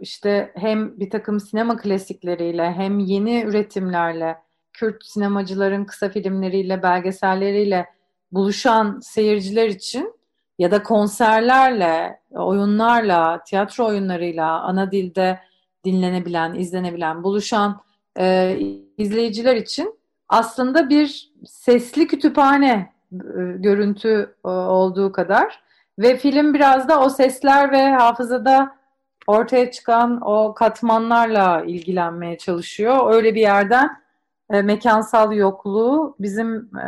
[0.00, 4.36] işte hem bir takım sinema klasikleriyle hem yeni üretimlerle
[4.72, 7.86] Kürt sinemacıların kısa filmleriyle, belgeselleriyle
[8.32, 10.14] buluşan seyirciler için
[10.58, 15.38] ya da konserlerle, oyunlarla, tiyatro oyunlarıyla ana dilde
[15.86, 17.80] dinlenebilen, izlenebilen, buluşan
[18.18, 18.56] e,
[18.98, 23.18] izleyiciler için aslında bir sesli kütüphane e,
[23.56, 25.60] görüntü e, olduğu kadar
[25.98, 28.76] ve film biraz da o sesler ve hafızada
[29.26, 33.14] ortaya çıkan o katmanlarla ilgilenmeye çalışıyor.
[33.14, 33.90] Öyle bir yerden
[34.50, 36.86] e, mekansal yokluğu bizim e,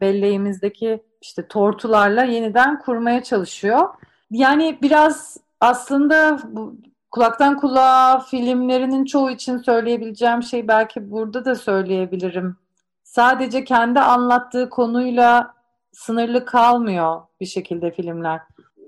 [0.00, 3.88] belleğimizdeki işte tortularla yeniden kurmaya çalışıyor.
[4.30, 6.76] Yani biraz aslında bu
[7.10, 12.56] kulaktan kulağa filmlerinin çoğu için söyleyebileceğim şey belki burada da söyleyebilirim.
[13.02, 15.54] Sadece kendi anlattığı konuyla
[15.92, 18.40] sınırlı kalmıyor bir şekilde filmler.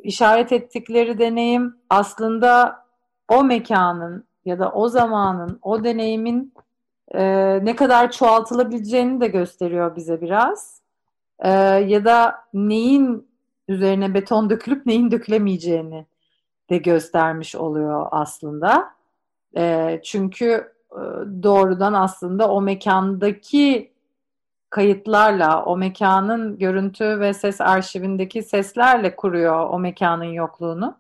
[0.02, 2.82] İşaret ettikleri deneyim aslında
[3.28, 6.54] o mekanın ya da o zamanın, o deneyimin
[7.14, 7.24] e,
[7.64, 10.82] ne kadar çoğaltılabileceğini de gösteriyor bize biraz.
[11.38, 11.50] E,
[11.87, 13.28] ya da neyin
[13.68, 16.06] üzerine beton dökülüp neyin dökülemeyeceğini
[16.72, 18.90] de göstermiş oluyor aslında.
[19.56, 21.00] E, çünkü e,
[21.42, 23.92] doğrudan aslında o mekandaki
[24.70, 30.96] kayıtlarla, o mekanın görüntü ve ses arşivindeki seslerle kuruyor o mekanın yokluğunu.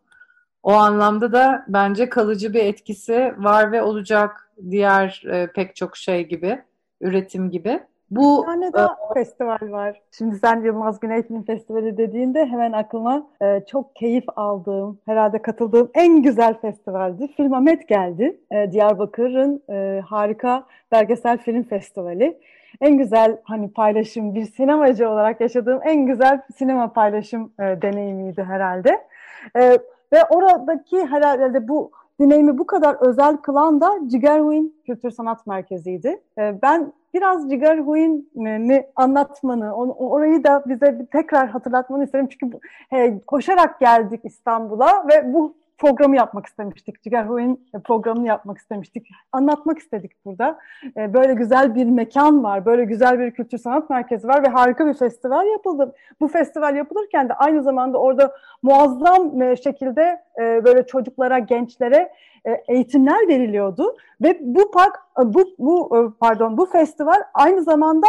[0.62, 6.28] O anlamda da bence kalıcı bir etkisi var ve olacak diğer e, pek çok şey
[6.28, 6.62] gibi,
[7.00, 7.82] üretim gibi.
[8.16, 10.00] Bu bir tane daha e, festival var.
[10.10, 15.90] Şimdi sen Yılmaz Güney Film Festivali dediğinde hemen aklıma e, çok keyif aldığım, herhalde katıldığım
[15.94, 17.28] en güzel festivaldi.
[17.28, 18.40] Filmamet geldi.
[18.50, 22.38] E, Diyarbakır'ın e, harika belgesel film festivali.
[22.80, 29.04] En güzel hani paylaşım, bir sinemacı olarak yaşadığım en güzel sinema paylaşım e, deneyimiydi herhalde.
[29.56, 29.78] E,
[30.12, 36.20] ve oradaki herhalde bu deneyimi bu kadar özel kılan da Cigerhuin Kültür Sanat Merkezi'ydi.
[36.38, 42.28] Ee, ben biraz Cigerhuin'i anlatmanı, orayı da bize tekrar hatırlatmanı isterim.
[42.28, 42.60] Çünkü
[43.26, 47.02] koşarak geldik İstanbul'a ve bu programı yapmak istemiştik.
[47.02, 49.08] Cigerhoy'un programını yapmak istemiştik.
[49.32, 50.58] Anlatmak istedik burada.
[50.96, 54.86] Ee, böyle güzel bir mekan var, böyle güzel bir kültür sanat merkezi var ve harika
[54.86, 55.94] bir festival yapıldı.
[56.20, 62.12] Bu festival yapılırken de aynı zamanda orada muazzam e, şekilde e, böyle çocuklara, gençlere
[62.44, 68.06] e, eğitimler veriliyordu ve bu park, bu, bu pardon, bu festival aynı zamanda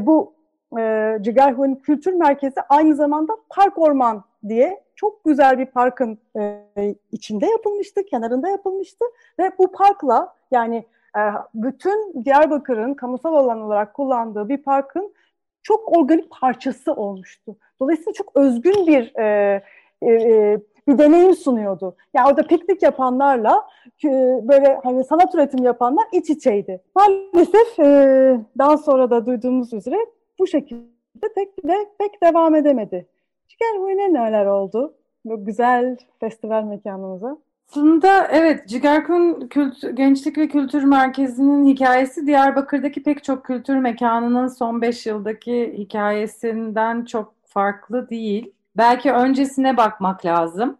[0.00, 0.32] bu
[0.78, 7.46] e, Cigerhu'nun kültür merkezi aynı zamanda park orman diye çok güzel bir parkın e, içinde
[7.46, 9.04] yapılmıştı, kenarında yapılmıştı
[9.38, 10.84] ve bu parkla yani
[11.16, 11.20] e,
[11.54, 15.14] bütün Diyarbakır'ın kamusal alan olarak kullandığı bir parkın
[15.62, 17.56] çok organik parçası olmuştu.
[17.80, 19.62] Dolayısıyla çok özgün bir e,
[20.02, 20.58] e, e
[20.88, 21.96] bir deneyim sunuyordu.
[22.14, 23.68] Yani orada piknik yapanlarla
[24.04, 24.08] e,
[24.48, 26.82] böyle hani sanat üretimi yapanlar iç içeydi.
[26.94, 29.96] Maalesef e, daha sonra da duyduğumuz üzere
[30.38, 33.06] bu şekilde pek de pek devam edemedi.
[33.50, 34.94] Cigerhuyne neler oldu?
[35.24, 37.38] Bu güzel festival mekanımıza.
[37.68, 44.82] Aslında evet Cigerkun Kültür, Gençlik ve Kültür Merkezi'nin hikayesi Diyarbakır'daki pek çok kültür mekanının son
[44.82, 48.52] 5 yıldaki hikayesinden çok farklı değil.
[48.76, 50.78] Belki öncesine bakmak lazım.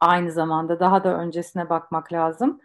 [0.00, 2.60] Aynı zamanda daha da öncesine bakmak lazım.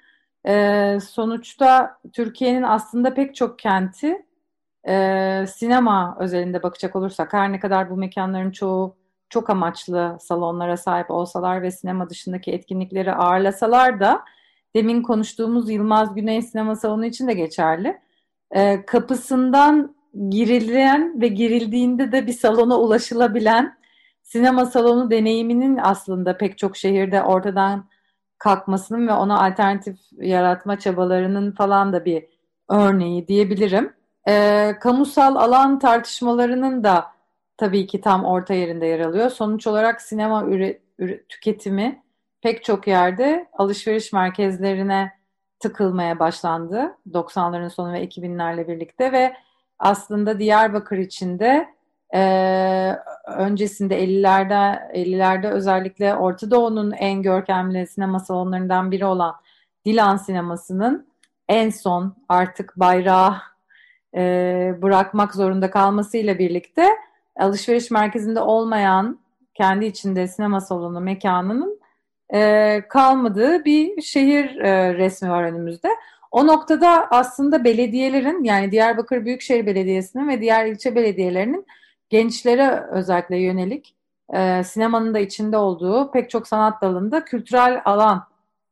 [0.47, 4.25] Ee, sonuçta Türkiye'nin aslında pek çok kenti
[4.87, 8.96] e, sinema özelinde bakacak olursak her ne kadar bu mekanların çoğu
[9.29, 14.21] çok amaçlı salonlara sahip olsalar ve sinema dışındaki etkinlikleri ağırlasalar da
[14.75, 17.99] demin konuştuğumuz Yılmaz Güney Sinema Salonu için de geçerli.
[18.51, 19.95] E, kapısından
[20.29, 23.77] girilen ve girildiğinde de bir salona ulaşılabilen
[24.23, 27.85] sinema salonu deneyiminin aslında pek çok şehirde ortadan
[28.37, 32.25] kalkmasının ve ona alternatif yaratma çabalarının falan da bir
[32.69, 33.93] örneği diyebilirim.
[34.27, 37.16] E, kamusal alan tartışmalarının da
[37.57, 39.29] tabii ki tam orta yerinde yer alıyor.
[39.29, 42.03] Sonuç olarak sinema üre, üre, tüketimi
[42.41, 45.11] pek çok yerde alışveriş merkezlerine
[45.59, 49.33] tıkılmaya başlandı 90'ların sonu ve 2000'lerle birlikte ve
[49.79, 51.67] aslında Diyarbakır içinde
[52.13, 52.21] e,
[53.27, 59.35] öncesinde 50'lerde 50'lerde özellikle Orta Doğu'nun en görkemli sinema salonlarından biri olan
[59.85, 61.07] Dilan sinemasının
[61.47, 63.35] en son artık bayrağı
[64.15, 64.21] e,
[64.81, 66.87] bırakmak zorunda kalmasıyla birlikte
[67.39, 69.19] alışveriş merkezinde olmayan
[69.53, 71.79] kendi içinde sinema salonu mekanının
[72.33, 75.89] e, kalmadığı bir şehir e, resmi var önümüzde.
[76.31, 81.65] O noktada aslında belediyelerin yani Diyarbakır Büyükşehir Belediyesi'nin ve diğer ilçe belediyelerinin
[82.09, 83.95] gençlere özellikle yönelik
[84.33, 88.27] e, sinemanın da içinde olduğu pek çok sanat dalında kültürel alan,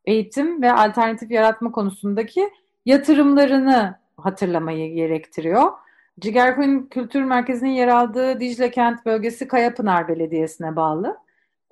[0.06, 2.50] eğitim ve alternatif yaratma konusundaki
[2.86, 5.72] yatırımlarını hatırlamayı gerektiriyor.
[6.20, 11.18] Cigerkuyun Kültür Merkezi'nin yer aldığı Dicle Kent Bölgesi Kayapınar Belediyesi'ne bağlı.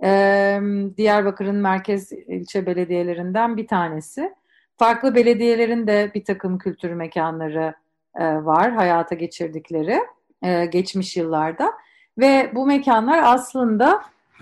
[0.04, 0.60] Ee,
[0.98, 4.34] Diyarbakır'ın merkez ilçe belediyelerinden bir tanesi.
[4.78, 7.74] Farklı belediyelerin de bir takım kültür mekanları
[8.16, 10.00] e, var hayata geçirdikleri
[10.41, 11.74] e, geçmiş yıllarda.
[12.18, 14.02] Ve bu mekanlar aslında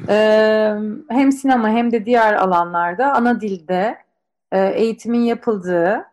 [0.10, 0.16] e,
[1.10, 3.98] hem sinema hem de diğer alanlarda ana dilde
[4.52, 6.11] e, eğitimin yapıldığı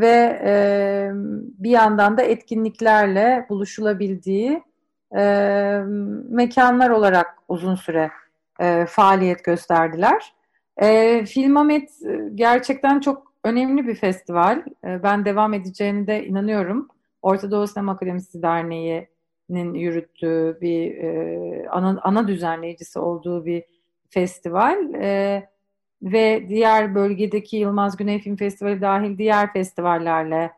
[0.00, 1.10] ve e,
[1.58, 4.62] bir yandan da etkinliklerle buluşulabildiği
[5.16, 5.22] e,
[6.28, 8.10] mekanlar olarak uzun süre
[8.60, 10.32] e, faaliyet gösterdiler.
[10.76, 11.90] E, Filmamet
[12.34, 14.62] gerçekten çok önemli bir festival.
[14.84, 16.88] E, ben devam edeceğini de inanıyorum.
[17.22, 19.14] Orta Doğu Sinema Akademisi Derneği
[19.48, 23.64] Belediye'nin yürüttüğü bir e, ana, ana düzenleyicisi olduğu bir
[24.10, 25.48] festival e,
[26.04, 30.50] ve diğer bölgedeki Yılmaz Güney Film Festivali dahil diğer festivallerle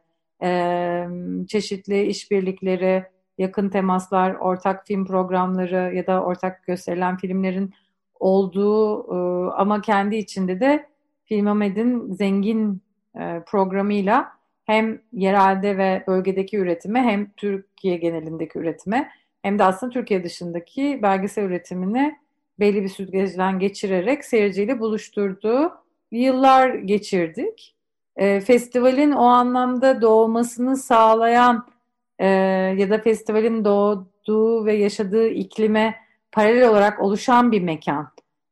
[0.42, 1.06] e,
[1.48, 3.04] çeşitli işbirlikleri,
[3.38, 7.74] yakın temaslar, ortak film programları ya da ortak gösterilen filmlerin
[8.20, 10.86] olduğu e, ama kendi içinde de
[11.24, 12.82] Filmamed'in zengin
[13.20, 14.32] e, programıyla
[14.64, 19.10] hem yerelde ve bölgedeki üretime hem Türkiye genelindeki üretime
[19.42, 22.16] hem de aslında Türkiye dışındaki belgesel üretimini
[22.60, 25.72] belli bir süzgeçten geçirerek seyirciyle buluşturduğu
[26.10, 27.76] yıllar geçirdik.
[28.16, 31.66] E, festivalin o anlamda doğmasını sağlayan
[32.18, 32.26] e,
[32.76, 35.94] ya da festivalin doğduğu ve yaşadığı iklime
[36.32, 38.08] paralel olarak oluşan bir mekan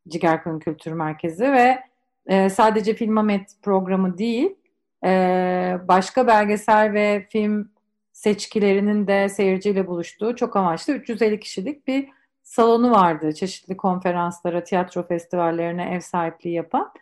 [0.09, 1.79] Cigerköy'ün Kültür Merkezi ve
[2.27, 4.55] e, sadece Filmamet programı değil,
[5.05, 7.71] e, başka belgesel ve film
[8.13, 12.09] seçkilerinin de seyirciyle buluştuğu çok amaçlı 350 kişilik bir
[12.45, 13.35] salonu vardı.
[13.35, 16.93] Çeşitli konferanslara, tiyatro festivallerine ev sahipliği yapan.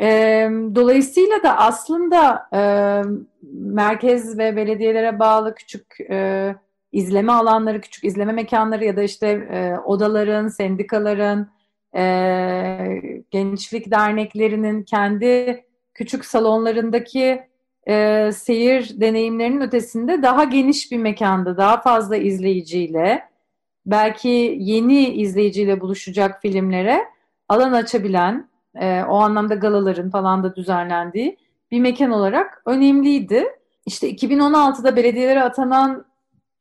[0.00, 0.06] E,
[0.74, 2.60] dolayısıyla da aslında e,
[3.52, 6.54] merkez ve belediyelere bağlı küçük e,
[6.92, 11.50] izleme alanları, küçük izleme mekanları ya da işte e, odaların, sendikaların,
[11.96, 12.04] e,
[13.30, 17.42] gençlik derneklerinin kendi küçük salonlarındaki
[17.88, 23.27] e, seyir deneyimlerinin ötesinde daha geniş bir mekanda, daha fazla izleyiciyle,
[23.86, 27.04] belki yeni izleyiciyle buluşacak filmlere
[27.48, 31.36] alan açabilen, e, o anlamda galaların falan da düzenlendiği
[31.70, 33.44] bir mekan olarak önemliydi.
[33.86, 36.04] İşte 2016'da belediyelere atanan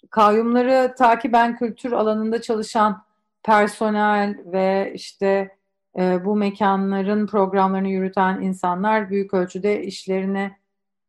[0.10, 3.04] kayyumları takiben kültür alanında çalışan
[3.44, 5.58] personel ve işte
[5.98, 10.52] e, bu mekanların programlarını yürüten insanlar büyük ölçüde işlerini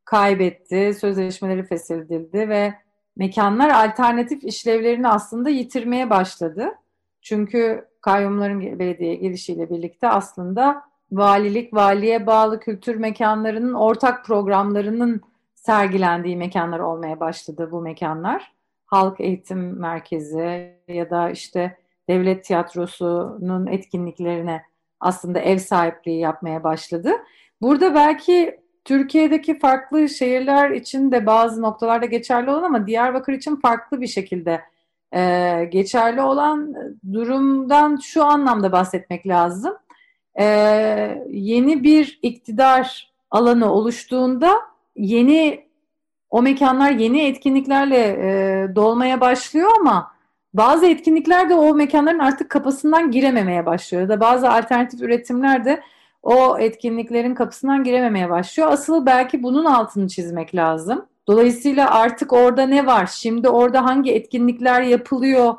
[0.05, 2.75] kaybetti, sözleşmeleri feshedildi ve
[3.19, 6.75] mekanlar alternatif işlevlerini aslında yitirmeye başladı.
[7.23, 15.21] Çünkü kayyumların belediye gelişiyle birlikte aslında valilik, valiye bağlı kültür mekanlarının ortak programlarının
[15.55, 18.53] sergilendiği mekanlar olmaya başladı bu mekanlar.
[18.87, 24.63] Halk Eğitim Merkezi ya da işte devlet tiyatrosunun etkinliklerine
[25.01, 27.11] aslında ev sahipliği yapmaya başladı.
[27.63, 34.01] Burada belki Türkiye'deki farklı şehirler için de bazı noktalarda geçerli olan ama Diyarbakır için farklı
[34.01, 34.61] bir şekilde
[35.13, 36.75] e, geçerli olan
[37.13, 39.75] durumdan şu anlamda bahsetmek lazım.
[40.41, 40.45] E,
[41.31, 44.53] yeni bir iktidar alanı oluştuğunda
[44.97, 45.65] yeni
[46.31, 50.13] o mekanlar yeni etkinliklerle e, dolmaya başlıyor ama
[50.55, 54.09] bazı etkinlikler de o mekanların artık kapısından girememeye başlıyor.
[54.09, 55.83] Da bazı alternatif üretimler de
[56.23, 58.73] o etkinliklerin kapısından girememeye başlıyor.
[58.73, 61.07] Asıl belki bunun altını çizmek lazım.
[61.29, 63.11] Dolayısıyla artık orada ne var?
[63.15, 65.55] Şimdi orada hangi etkinlikler yapılıyor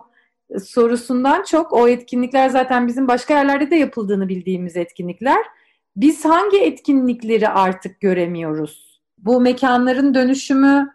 [0.64, 5.45] sorusundan çok o etkinlikler zaten bizim başka yerlerde de yapıldığını bildiğimiz etkinlikler.
[5.95, 9.01] Biz hangi etkinlikleri artık göremiyoruz?
[9.18, 10.93] Bu mekanların dönüşümü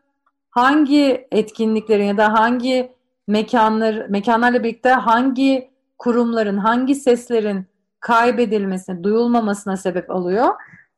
[0.50, 2.92] hangi etkinliklerin ya da hangi
[3.28, 7.66] mekanlar mekanlarla birlikte hangi kurumların, hangi seslerin
[8.04, 10.54] kaybedilmesine, duyulmamasına sebep oluyor.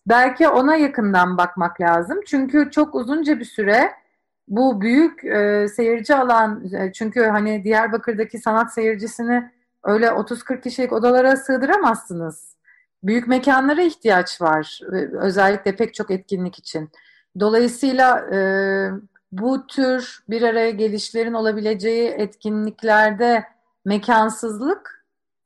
[0.07, 2.21] Belki ona yakından bakmak lazım.
[2.27, 3.93] Çünkü çok uzunca bir süre
[4.49, 9.51] bu büyük e, seyirci alan e, çünkü hani Diyarbakır'daki sanat seyircisini
[9.85, 12.57] öyle 30-40 kişilik odalara sığdıramazsınız.
[13.03, 14.81] Büyük mekanlara ihtiyaç var.
[15.13, 16.91] Özellikle pek çok etkinlik için.
[17.41, 18.39] Dolayısıyla e,
[19.33, 23.45] bu tür bir araya gelişlerin olabileceği etkinliklerde
[23.85, 24.95] mekansızlık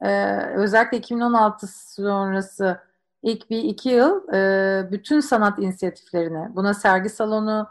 [0.02, 2.80] e, özellikle 2016 sonrası
[3.22, 7.68] ilk bir iki yıl e, bütün sanat inisiyatiflerine buna sergi salonu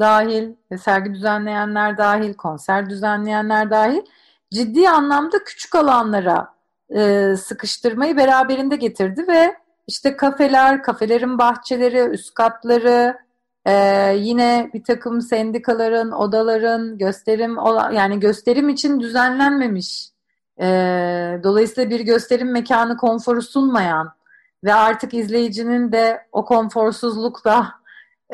[0.00, 4.02] dahil, sergi düzenleyenler dahil, konser düzenleyenler dahil
[4.50, 6.54] ciddi anlamda küçük alanlara
[6.90, 9.56] e, sıkıştırmayı beraberinde getirdi ve
[9.86, 13.18] işte kafeler, kafelerin bahçeleri, üst katları,
[13.66, 17.56] ee, yine bir takım sendikaların, odaların gösterim
[17.92, 20.11] yani gösterim için düzenlenmemiş.
[20.60, 24.12] Ee, dolayısıyla bir gösterim mekanı konforu sunmayan
[24.64, 27.74] ve artık izleyicinin de o konforsuzlukla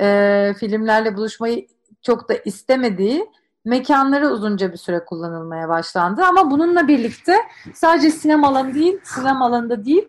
[0.01, 1.67] e, filmlerle buluşmayı
[2.03, 3.31] çok da istemediği
[3.65, 6.23] mekanları uzunca bir süre kullanılmaya başlandı.
[6.23, 7.37] Ama bununla birlikte
[7.75, 10.09] sadece sinema alanı değil, sinema alanında değil,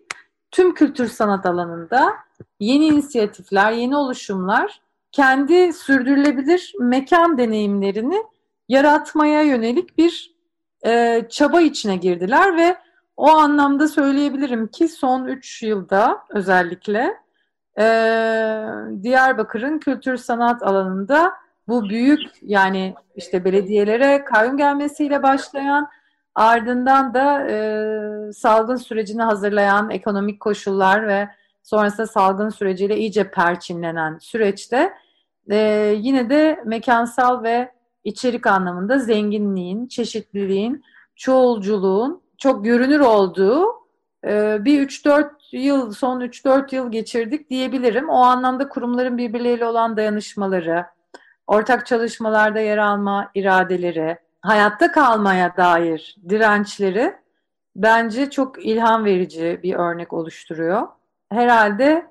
[0.52, 2.14] tüm kültür sanat alanında
[2.60, 4.82] yeni inisiyatifler, yeni oluşumlar
[5.12, 8.24] kendi sürdürülebilir mekan deneyimlerini
[8.70, 10.39] yaratmaya yönelik bir
[10.86, 12.76] e, çaba içine girdiler ve
[13.18, 17.14] o anlamda söyleyebilirim ki son 3 yılda özellikle
[17.80, 17.86] e,
[19.04, 21.34] Diyarbakır'ın kültür sanat alanında
[21.68, 25.90] bu büyük yani işte belediyelere kayyum gelmesiyle başlayan
[26.36, 31.30] ardından da e, salgın sürecini hazırlayan ekonomik koşullar ve
[31.64, 34.94] sonrasında salgın süreciyle iyice perçinlenen süreçte
[35.52, 35.58] e,
[35.98, 37.72] yine de mekansal ve
[38.10, 40.84] içerik anlamında zenginliğin, çeşitliliğin,
[41.16, 43.66] çoğulculuğun çok görünür olduğu
[44.26, 48.10] e, bir 3-4 yıl, son 3-4 yıl geçirdik diyebilirim.
[48.10, 50.86] O anlamda kurumların birbirleriyle olan dayanışmaları,
[51.48, 57.16] ortak çalışmalarda yer alma iradeleri, hayatta kalmaya dair dirençleri
[57.76, 60.88] bence çok ilham verici bir örnek oluşturuyor.
[61.32, 62.08] Herhalde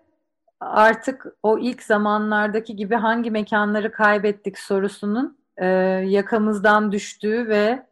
[0.61, 5.66] artık o ilk zamanlardaki gibi hangi mekanları kaybettik sorusunun e,
[6.06, 7.86] yakamızdan düştüğü ve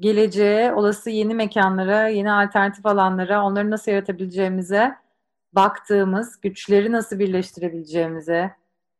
[0.00, 4.94] geleceğe, olası yeni mekanlara, yeni alternatif alanlara, onları nasıl yaratabileceğimize
[5.52, 8.50] baktığımız, güçleri nasıl birleştirebileceğimize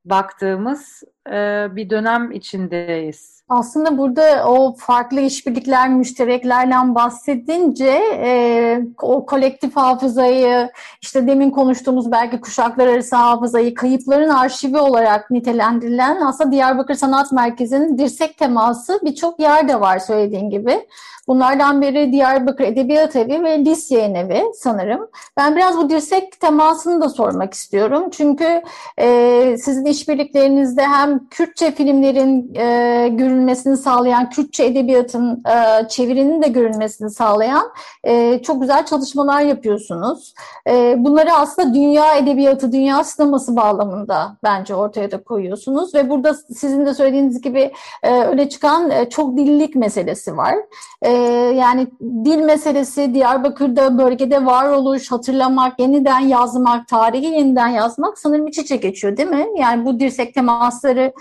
[0.05, 3.42] baktığımız e, bir dönem içindeyiz.
[3.49, 10.71] Aslında burada o farklı işbirlikler, müştereklerden bahsedince e, o kolektif hafızayı,
[11.03, 17.99] işte demin konuştuğumuz belki kuşaklar arası hafızayı, kayıpların arşivi olarak nitelendirilen aslında Diyarbakır Sanat Merkezi'nin
[17.99, 20.87] dirsek teması birçok yerde var söylediğin gibi.
[21.29, 25.09] Bunlardan biri Diyarbakır Edebiyat Evi ve Lisye'nin evi sanırım.
[25.37, 28.11] Ben biraz bu dirsek temasını da sormak istiyorum.
[28.11, 28.63] Çünkü
[28.99, 37.11] e, sizin işbirliklerinizde hem Kürtçe filmlerin e, görünmesini sağlayan, Kürtçe edebiyatın e, çevirinin de görünmesini
[37.11, 37.73] sağlayan
[38.05, 40.35] e, çok güzel çalışmalar yapıyorsunuz.
[40.69, 45.95] E, bunları aslında dünya edebiyatı, dünya sineması bağlamında bence ortaya da koyuyorsunuz.
[45.95, 47.73] Ve burada sizin de söylediğiniz gibi
[48.03, 50.55] e, öne çıkan e, çok dillilik meselesi var.
[51.03, 51.11] E,
[51.57, 58.77] yani dil meselesi, Diyarbakır'da bölgede varoluş, hatırlamak, yeniden yazmak, tarihi yeniden yazmak sanırım iç içe
[58.77, 59.47] geçiyor değil mi?
[59.57, 61.13] Yani bu dirsek temasları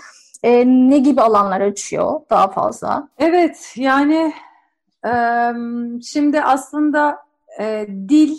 [0.42, 3.08] e, ne gibi alanlar açıyor daha fazla?
[3.18, 4.34] Evet, yani
[5.06, 5.12] e,
[6.02, 7.18] şimdi aslında
[7.60, 8.38] e, dil,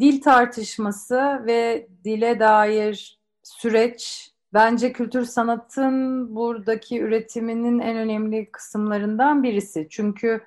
[0.00, 9.86] dil tartışması ve dile dair süreç bence kültür sanatın buradaki üretiminin en önemli kısımlarından birisi.
[9.90, 10.40] Çünkü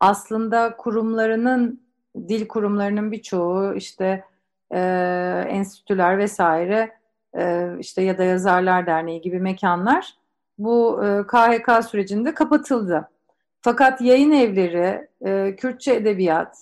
[0.00, 1.82] aslında kurumlarının,
[2.28, 4.24] dil kurumlarının birçoğu işte
[4.70, 4.80] e,
[5.48, 6.96] enstitüler vesaire
[7.36, 10.21] e, işte ya da Yazarlar Derneği gibi mekanlar
[10.58, 13.08] bu e, KHK sürecinde kapatıldı.
[13.60, 16.58] Fakat yayın evleri, e, Kürtçe edebiyat,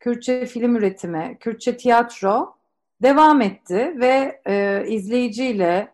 [0.00, 2.54] Kürtçe film üretimi, Kürtçe tiyatro
[3.02, 5.92] devam etti ve e, izleyiciyle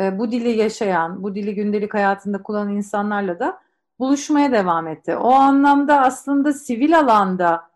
[0.00, 3.60] e, bu dili yaşayan, bu dili gündelik hayatında kullanan insanlarla da
[3.98, 5.16] buluşmaya devam etti.
[5.16, 7.68] O anlamda aslında sivil alanda,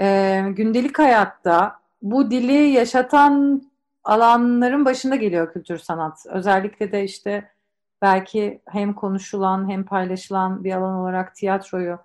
[0.00, 3.62] e, gündelik hayatta bu dili yaşatan
[4.04, 6.26] alanların başında geliyor kültür sanat.
[6.28, 7.50] Özellikle de işte
[8.02, 11.98] belki hem konuşulan hem paylaşılan bir alan olarak tiyatroyu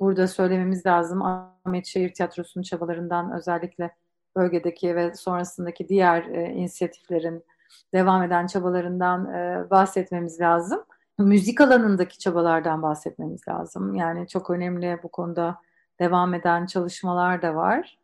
[0.00, 1.22] burada söylememiz lazım.
[1.22, 3.90] Ahmet Şehir Tiyatrosu'nun çabalarından özellikle
[4.36, 7.44] bölgedeki ve sonrasındaki diğer e, inisiyatiflerin
[7.92, 10.84] devam eden çabalarından e, bahsetmemiz lazım
[11.18, 13.94] müzik alanındaki çabalardan bahsetmemiz lazım.
[13.94, 15.58] Yani çok önemli bu konuda
[16.00, 17.98] devam eden çalışmalar da var.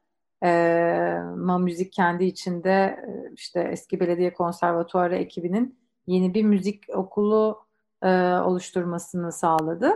[0.44, 5.78] Ee, Ma Müzik kendi içinde e, işte eski belediye konservatuarı ekibinin
[6.10, 7.58] yeni bir müzik okulu
[8.02, 9.92] e, oluşturmasını sağladı.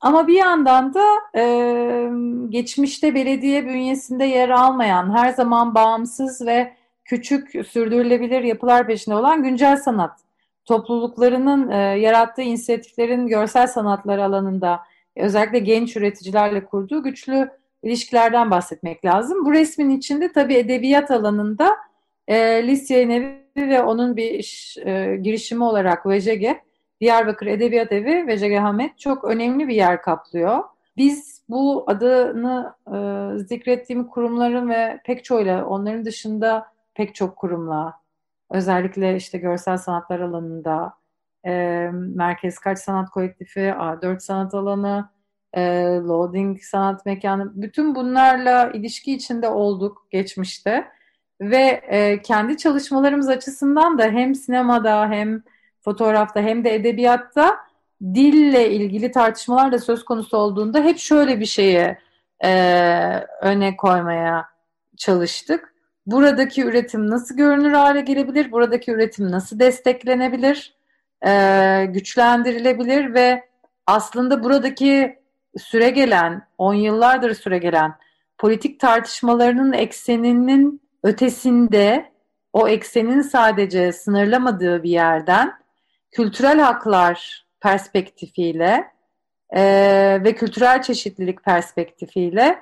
[0.00, 1.04] Ama bir yandan da
[1.36, 1.42] e,
[2.48, 9.76] geçmişte belediye bünyesinde yer almayan, her zaman bağımsız ve küçük sürdürülebilir yapılar peşinde olan güncel
[9.76, 10.20] sanat
[10.64, 14.80] topluluklarının e, yarattığı inisiyatiflerin görsel sanatlar alanında
[15.16, 17.50] özellikle genç üreticilerle kurduğu güçlü
[17.82, 19.44] ilişkilerden bahsetmek lazım.
[19.44, 21.76] Bu resmin içinde tabii edebiyat alanında
[22.28, 26.46] e, Lisya Evi ve onun bir iş, e, girişimi olarak VJG,
[27.00, 30.64] Diyarbakır Edebiyat Evi VJG Hamet çok önemli bir yer kaplıyor.
[30.96, 32.98] Biz bu adını e,
[33.38, 38.00] zikrettiğim kurumların ve pek çoğuyla onların dışında pek çok kurumla
[38.50, 40.94] Özellikle işte görsel sanatlar alanında
[41.46, 41.50] e,
[41.92, 45.08] Merkez Kaç Sanat Kolektifi, A4 Sanat Alanı,
[45.52, 50.88] e, Loading Sanat Mekanı, bütün bunlarla ilişki içinde olduk geçmişte.
[51.40, 55.42] Ve e, kendi çalışmalarımız açısından da hem sinemada hem
[55.80, 57.56] fotoğrafta hem de edebiyatta
[58.02, 61.98] dille ilgili tartışmalar da söz konusu olduğunda hep şöyle bir şeye
[62.44, 62.50] e,
[63.42, 64.48] öne koymaya
[64.96, 65.74] çalıştık.
[66.06, 70.74] Buradaki üretim nasıl görünür hale gelebilir, buradaki üretim nasıl desteklenebilir,
[71.26, 73.48] e, güçlendirilebilir ve
[73.86, 75.18] aslında buradaki
[75.58, 77.94] süre gelen, on yıllardır süre gelen
[78.38, 82.12] politik tartışmalarının ekseninin ötesinde,
[82.52, 85.52] o eksenin sadece sınırlamadığı bir yerden
[86.10, 88.90] kültürel haklar perspektifiyle
[89.56, 89.62] e,
[90.24, 92.58] ve kültürel çeşitlilik perspektifiyle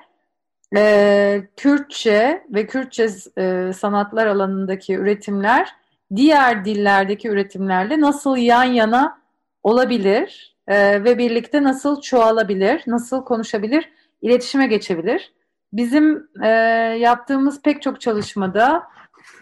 [0.75, 3.07] e, Kürtçe ve Kürtçe
[3.37, 5.75] e, sanatlar alanındaki üretimler
[6.15, 9.21] diğer dillerdeki üretimlerle nasıl yan yana
[9.63, 13.89] olabilir e, ve birlikte nasıl çoğalabilir, nasıl konuşabilir,
[14.21, 15.33] iletişime geçebilir.
[15.73, 16.47] Bizim e,
[16.99, 18.83] yaptığımız pek çok çalışmada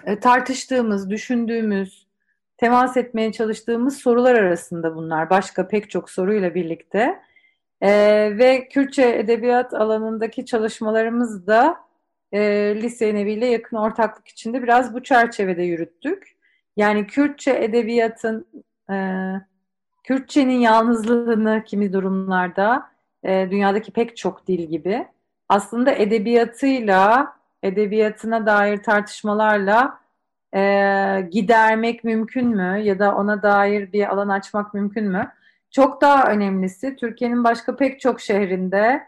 [0.05, 2.07] e, tartıştığımız, düşündüğümüz,
[2.57, 5.29] temas etmeye çalıştığımız sorular arasında bunlar.
[5.29, 7.21] Başka pek çok soruyla birlikte.
[7.81, 7.91] E,
[8.37, 11.77] ve Kürtçe edebiyat alanındaki çalışmalarımız da
[12.31, 12.41] e,
[12.81, 16.35] Lise Nevi yakın ortaklık içinde biraz bu çerçevede yürüttük.
[16.77, 18.47] Yani Kürtçe edebiyatın,
[18.91, 18.95] e,
[20.03, 22.89] Kürtçenin yalnızlığını kimi durumlarda
[23.23, 25.07] e, dünyadaki pek çok dil gibi
[25.49, 29.99] aslında edebiyatıyla, edebiyatına dair tartışmalarla
[30.55, 35.31] e, gidermek mümkün mü ya da ona dair bir alan açmak mümkün mü?
[35.71, 39.07] Çok daha önemlisi Türkiye'nin başka pek çok şehrinde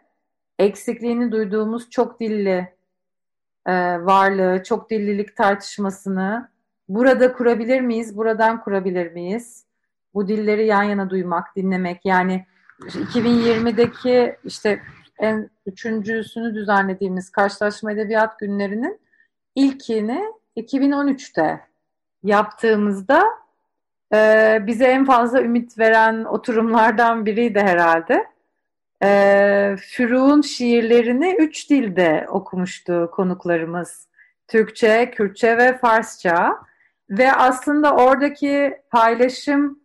[0.59, 2.73] eksikliğini duyduğumuz çok dilli
[3.65, 3.73] e,
[4.05, 6.49] varlığı, çok dillilik tartışmasını
[6.89, 9.65] burada kurabilir miyiz, buradan kurabilir miyiz?
[10.13, 12.45] Bu dilleri yan yana duymak, dinlemek yani
[12.79, 14.81] 2020'deki işte
[15.19, 18.99] en üçüncüsünü düzenlediğimiz Karşılaşma Edebiyat Günleri'nin
[19.55, 20.23] ilkini
[20.57, 21.59] 2013'te
[22.23, 23.23] yaptığımızda
[24.13, 28.27] e, bize en fazla ümit veren oturumlardan biriydi herhalde.
[29.03, 34.07] E, Füruk'un şiirlerini üç dilde okumuştu konuklarımız.
[34.47, 36.57] Türkçe, Kürtçe ve Farsça.
[37.09, 39.79] Ve aslında oradaki paylaşım,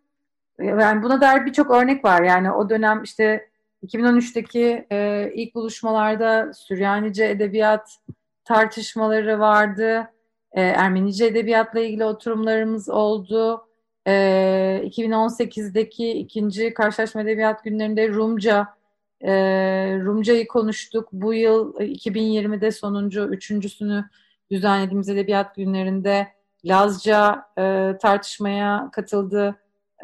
[0.59, 2.23] yani buna dair birçok örnek var.
[2.23, 3.49] Yani o dönem işte
[3.87, 7.99] 2013'teki e, ilk buluşmalarda Süryanice edebiyat
[8.45, 10.11] tartışmaları vardı.
[10.53, 13.67] E, Ermenice edebiyatla ilgili oturumlarımız oldu.
[14.07, 14.13] E,
[14.85, 18.69] 2018'deki ikinci karşılaşma edebiyat günlerinde Rumca
[19.21, 19.33] e,
[20.05, 21.09] Rumcayı konuştuk.
[21.13, 24.05] Bu yıl 2020'de sonuncu, üçüncüsünü
[24.51, 26.29] düzenlediğimiz edebiyat günlerinde
[26.65, 29.57] Lazca e, tartışmaya katıldı.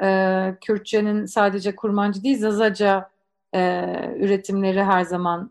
[0.03, 3.11] E, Kürtçenin sadece kurmancı değil, Zazaca
[3.55, 3.85] e,
[4.19, 5.51] üretimleri her zaman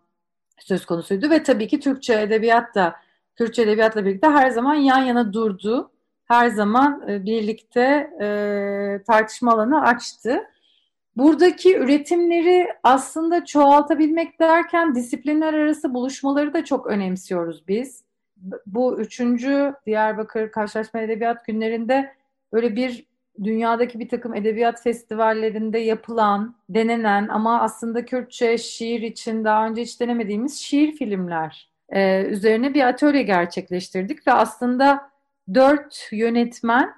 [0.60, 2.96] söz konusuydu ve tabii ki Türkçe edebiyat da
[3.38, 5.92] Kürtçe edebiyatla birlikte her zaman yan yana durdu.
[6.26, 8.28] Her zaman e, birlikte e,
[9.08, 10.44] tartışma alanı açtı.
[11.18, 18.04] Buradaki üretimleri aslında çoğaltabilmek derken disiplinler arası buluşmaları da çok önemsiyoruz biz.
[18.66, 22.14] Bu üçüncü Diyarbakır Karşılaşma Edebiyat Günlerinde
[22.54, 23.07] böyle bir
[23.44, 30.00] dünyadaki bir takım edebiyat festivallerinde yapılan, denenen ama aslında Kürtçe şiir için daha önce hiç
[30.00, 35.10] denemediğimiz şiir filmler e, üzerine bir atölye gerçekleştirdik ve aslında
[35.54, 36.94] dört yönetmen,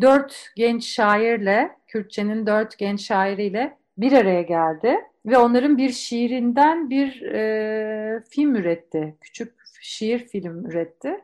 [0.00, 7.22] dört genç şairle, Kürtçenin dört genç şairiyle bir araya geldi ve onların bir şiirinden bir
[7.22, 11.20] e, film üretti, küçük şiir film üretti.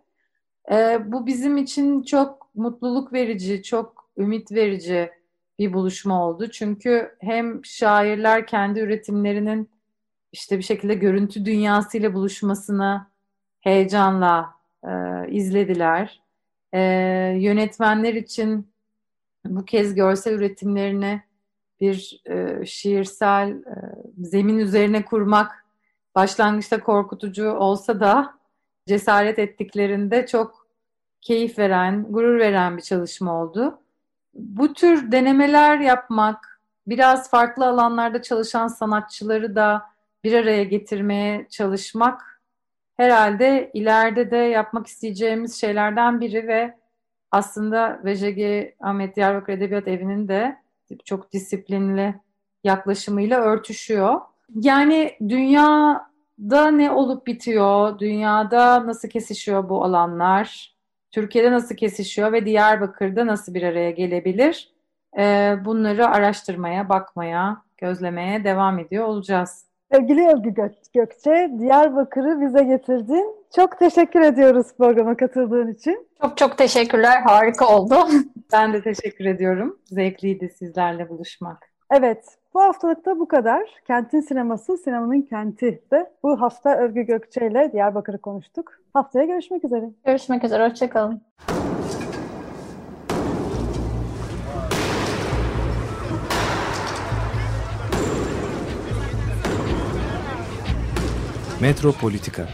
[0.72, 5.10] E, bu bizim için çok mutluluk verici, çok ümit verici
[5.58, 6.50] bir buluşma oldu.
[6.50, 9.70] Çünkü hem şairler kendi üretimlerinin
[10.32, 13.06] işte bir şekilde görüntü dünyasıyla buluşmasını
[13.60, 14.54] heyecanla
[14.84, 14.90] e,
[15.28, 16.22] izlediler.
[16.72, 16.80] E,
[17.38, 18.72] yönetmenler için
[19.46, 21.22] bu kez görsel üretimlerini
[21.80, 23.76] bir e, şiirsel e,
[24.18, 25.66] zemin üzerine kurmak
[26.14, 28.38] başlangıçta korkutucu olsa da
[28.86, 30.66] cesaret ettiklerinde çok
[31.20, 33.80] keyif veren, gurur veren bir çalışma oldu
[34.38, 39.82] bu tür denemeler yapmak, biraz farklı alanlarda çalışan sanatçıları da
[40.24, 42.40] bir araya getirmeye çalışmak
[42.96, 46.74] herhalde ileride de yapmak isteyeceğimiz şeylerden biri ve
[47.30, 50.56] aslında VJG Ahmet Diyarbakır Edebiyat Evi'nin de
[51.04, 52.14] çok disiplinli
[52.64, 54.20] yaklaşımıyla örtüşüyor.
[54.54, 60.75] Yani dünyada ne olup bitiyor, dünyada nasıl kesişiyor bu alanlar,
[61.16, 64.70] Türkiye'de nasıl kesişiyor ve Diyarbakır'da nasıl bir araya gelebilir?
[65.18, 69.64] Ee, bunları araştırmaya, bakmaya, gözlemeye devam ediyor olacağız.
[69.92, 70.54] Sevgili Övgü
[70.94, 73.34] Gökçe, Diyarbakır'ı bize getirdin.
[73.56, 76.08] Çok teşekkür ediyoruz programa katıldığın için.
[76.22, 77.94] Çok çok teşekkürler, harika oldu.
[78.52, 79.78] Ben de teşekkür ediyorum.
[79.84, 81.70] Zevkliydi sizlerle buluşmak.
[81.90, 82.24] Evet,
[82.56, 83.62] bu haftalıkta bu kadar.
[83.86, 86.12] Kentin sineması, sinemanın kenti de.
[86.22, 88.72] Bu hafta Övgü Gökçe ile Diyarbakır'ı konuştuk.
[88.94, 89.90] Haftaya görüşmek üzere.
[90.04, 91.20] Görüşmek üzere, hoşçakalın.
[101.60, 102.48] Metropolitika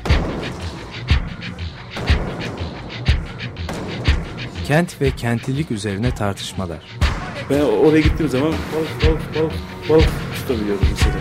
[4.66, 6.98] Kent ve kentlilik üzerine tartışmalar.
[7.50, 9.53] Ben oraya gittiğim zaman balık balık balık
[9.93, 11.14] balık tutabiliyordum mesela.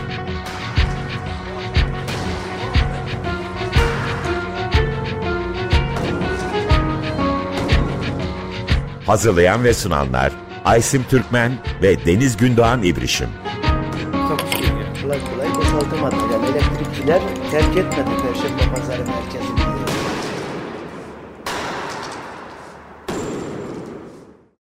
[9.05, 10.31] Hazırlayan ve sunanlar
[10.65, 11.51] Aysim Türkmen
[11.81, 13.29] ve Deniz Gündoğan İbrişim.
[14.13, 14.37] Ya.
[15.01, 16.15] Kolay kolay boşaltamadı.
[16.33, 18.30] Yani elektrikçiler terk etmedi.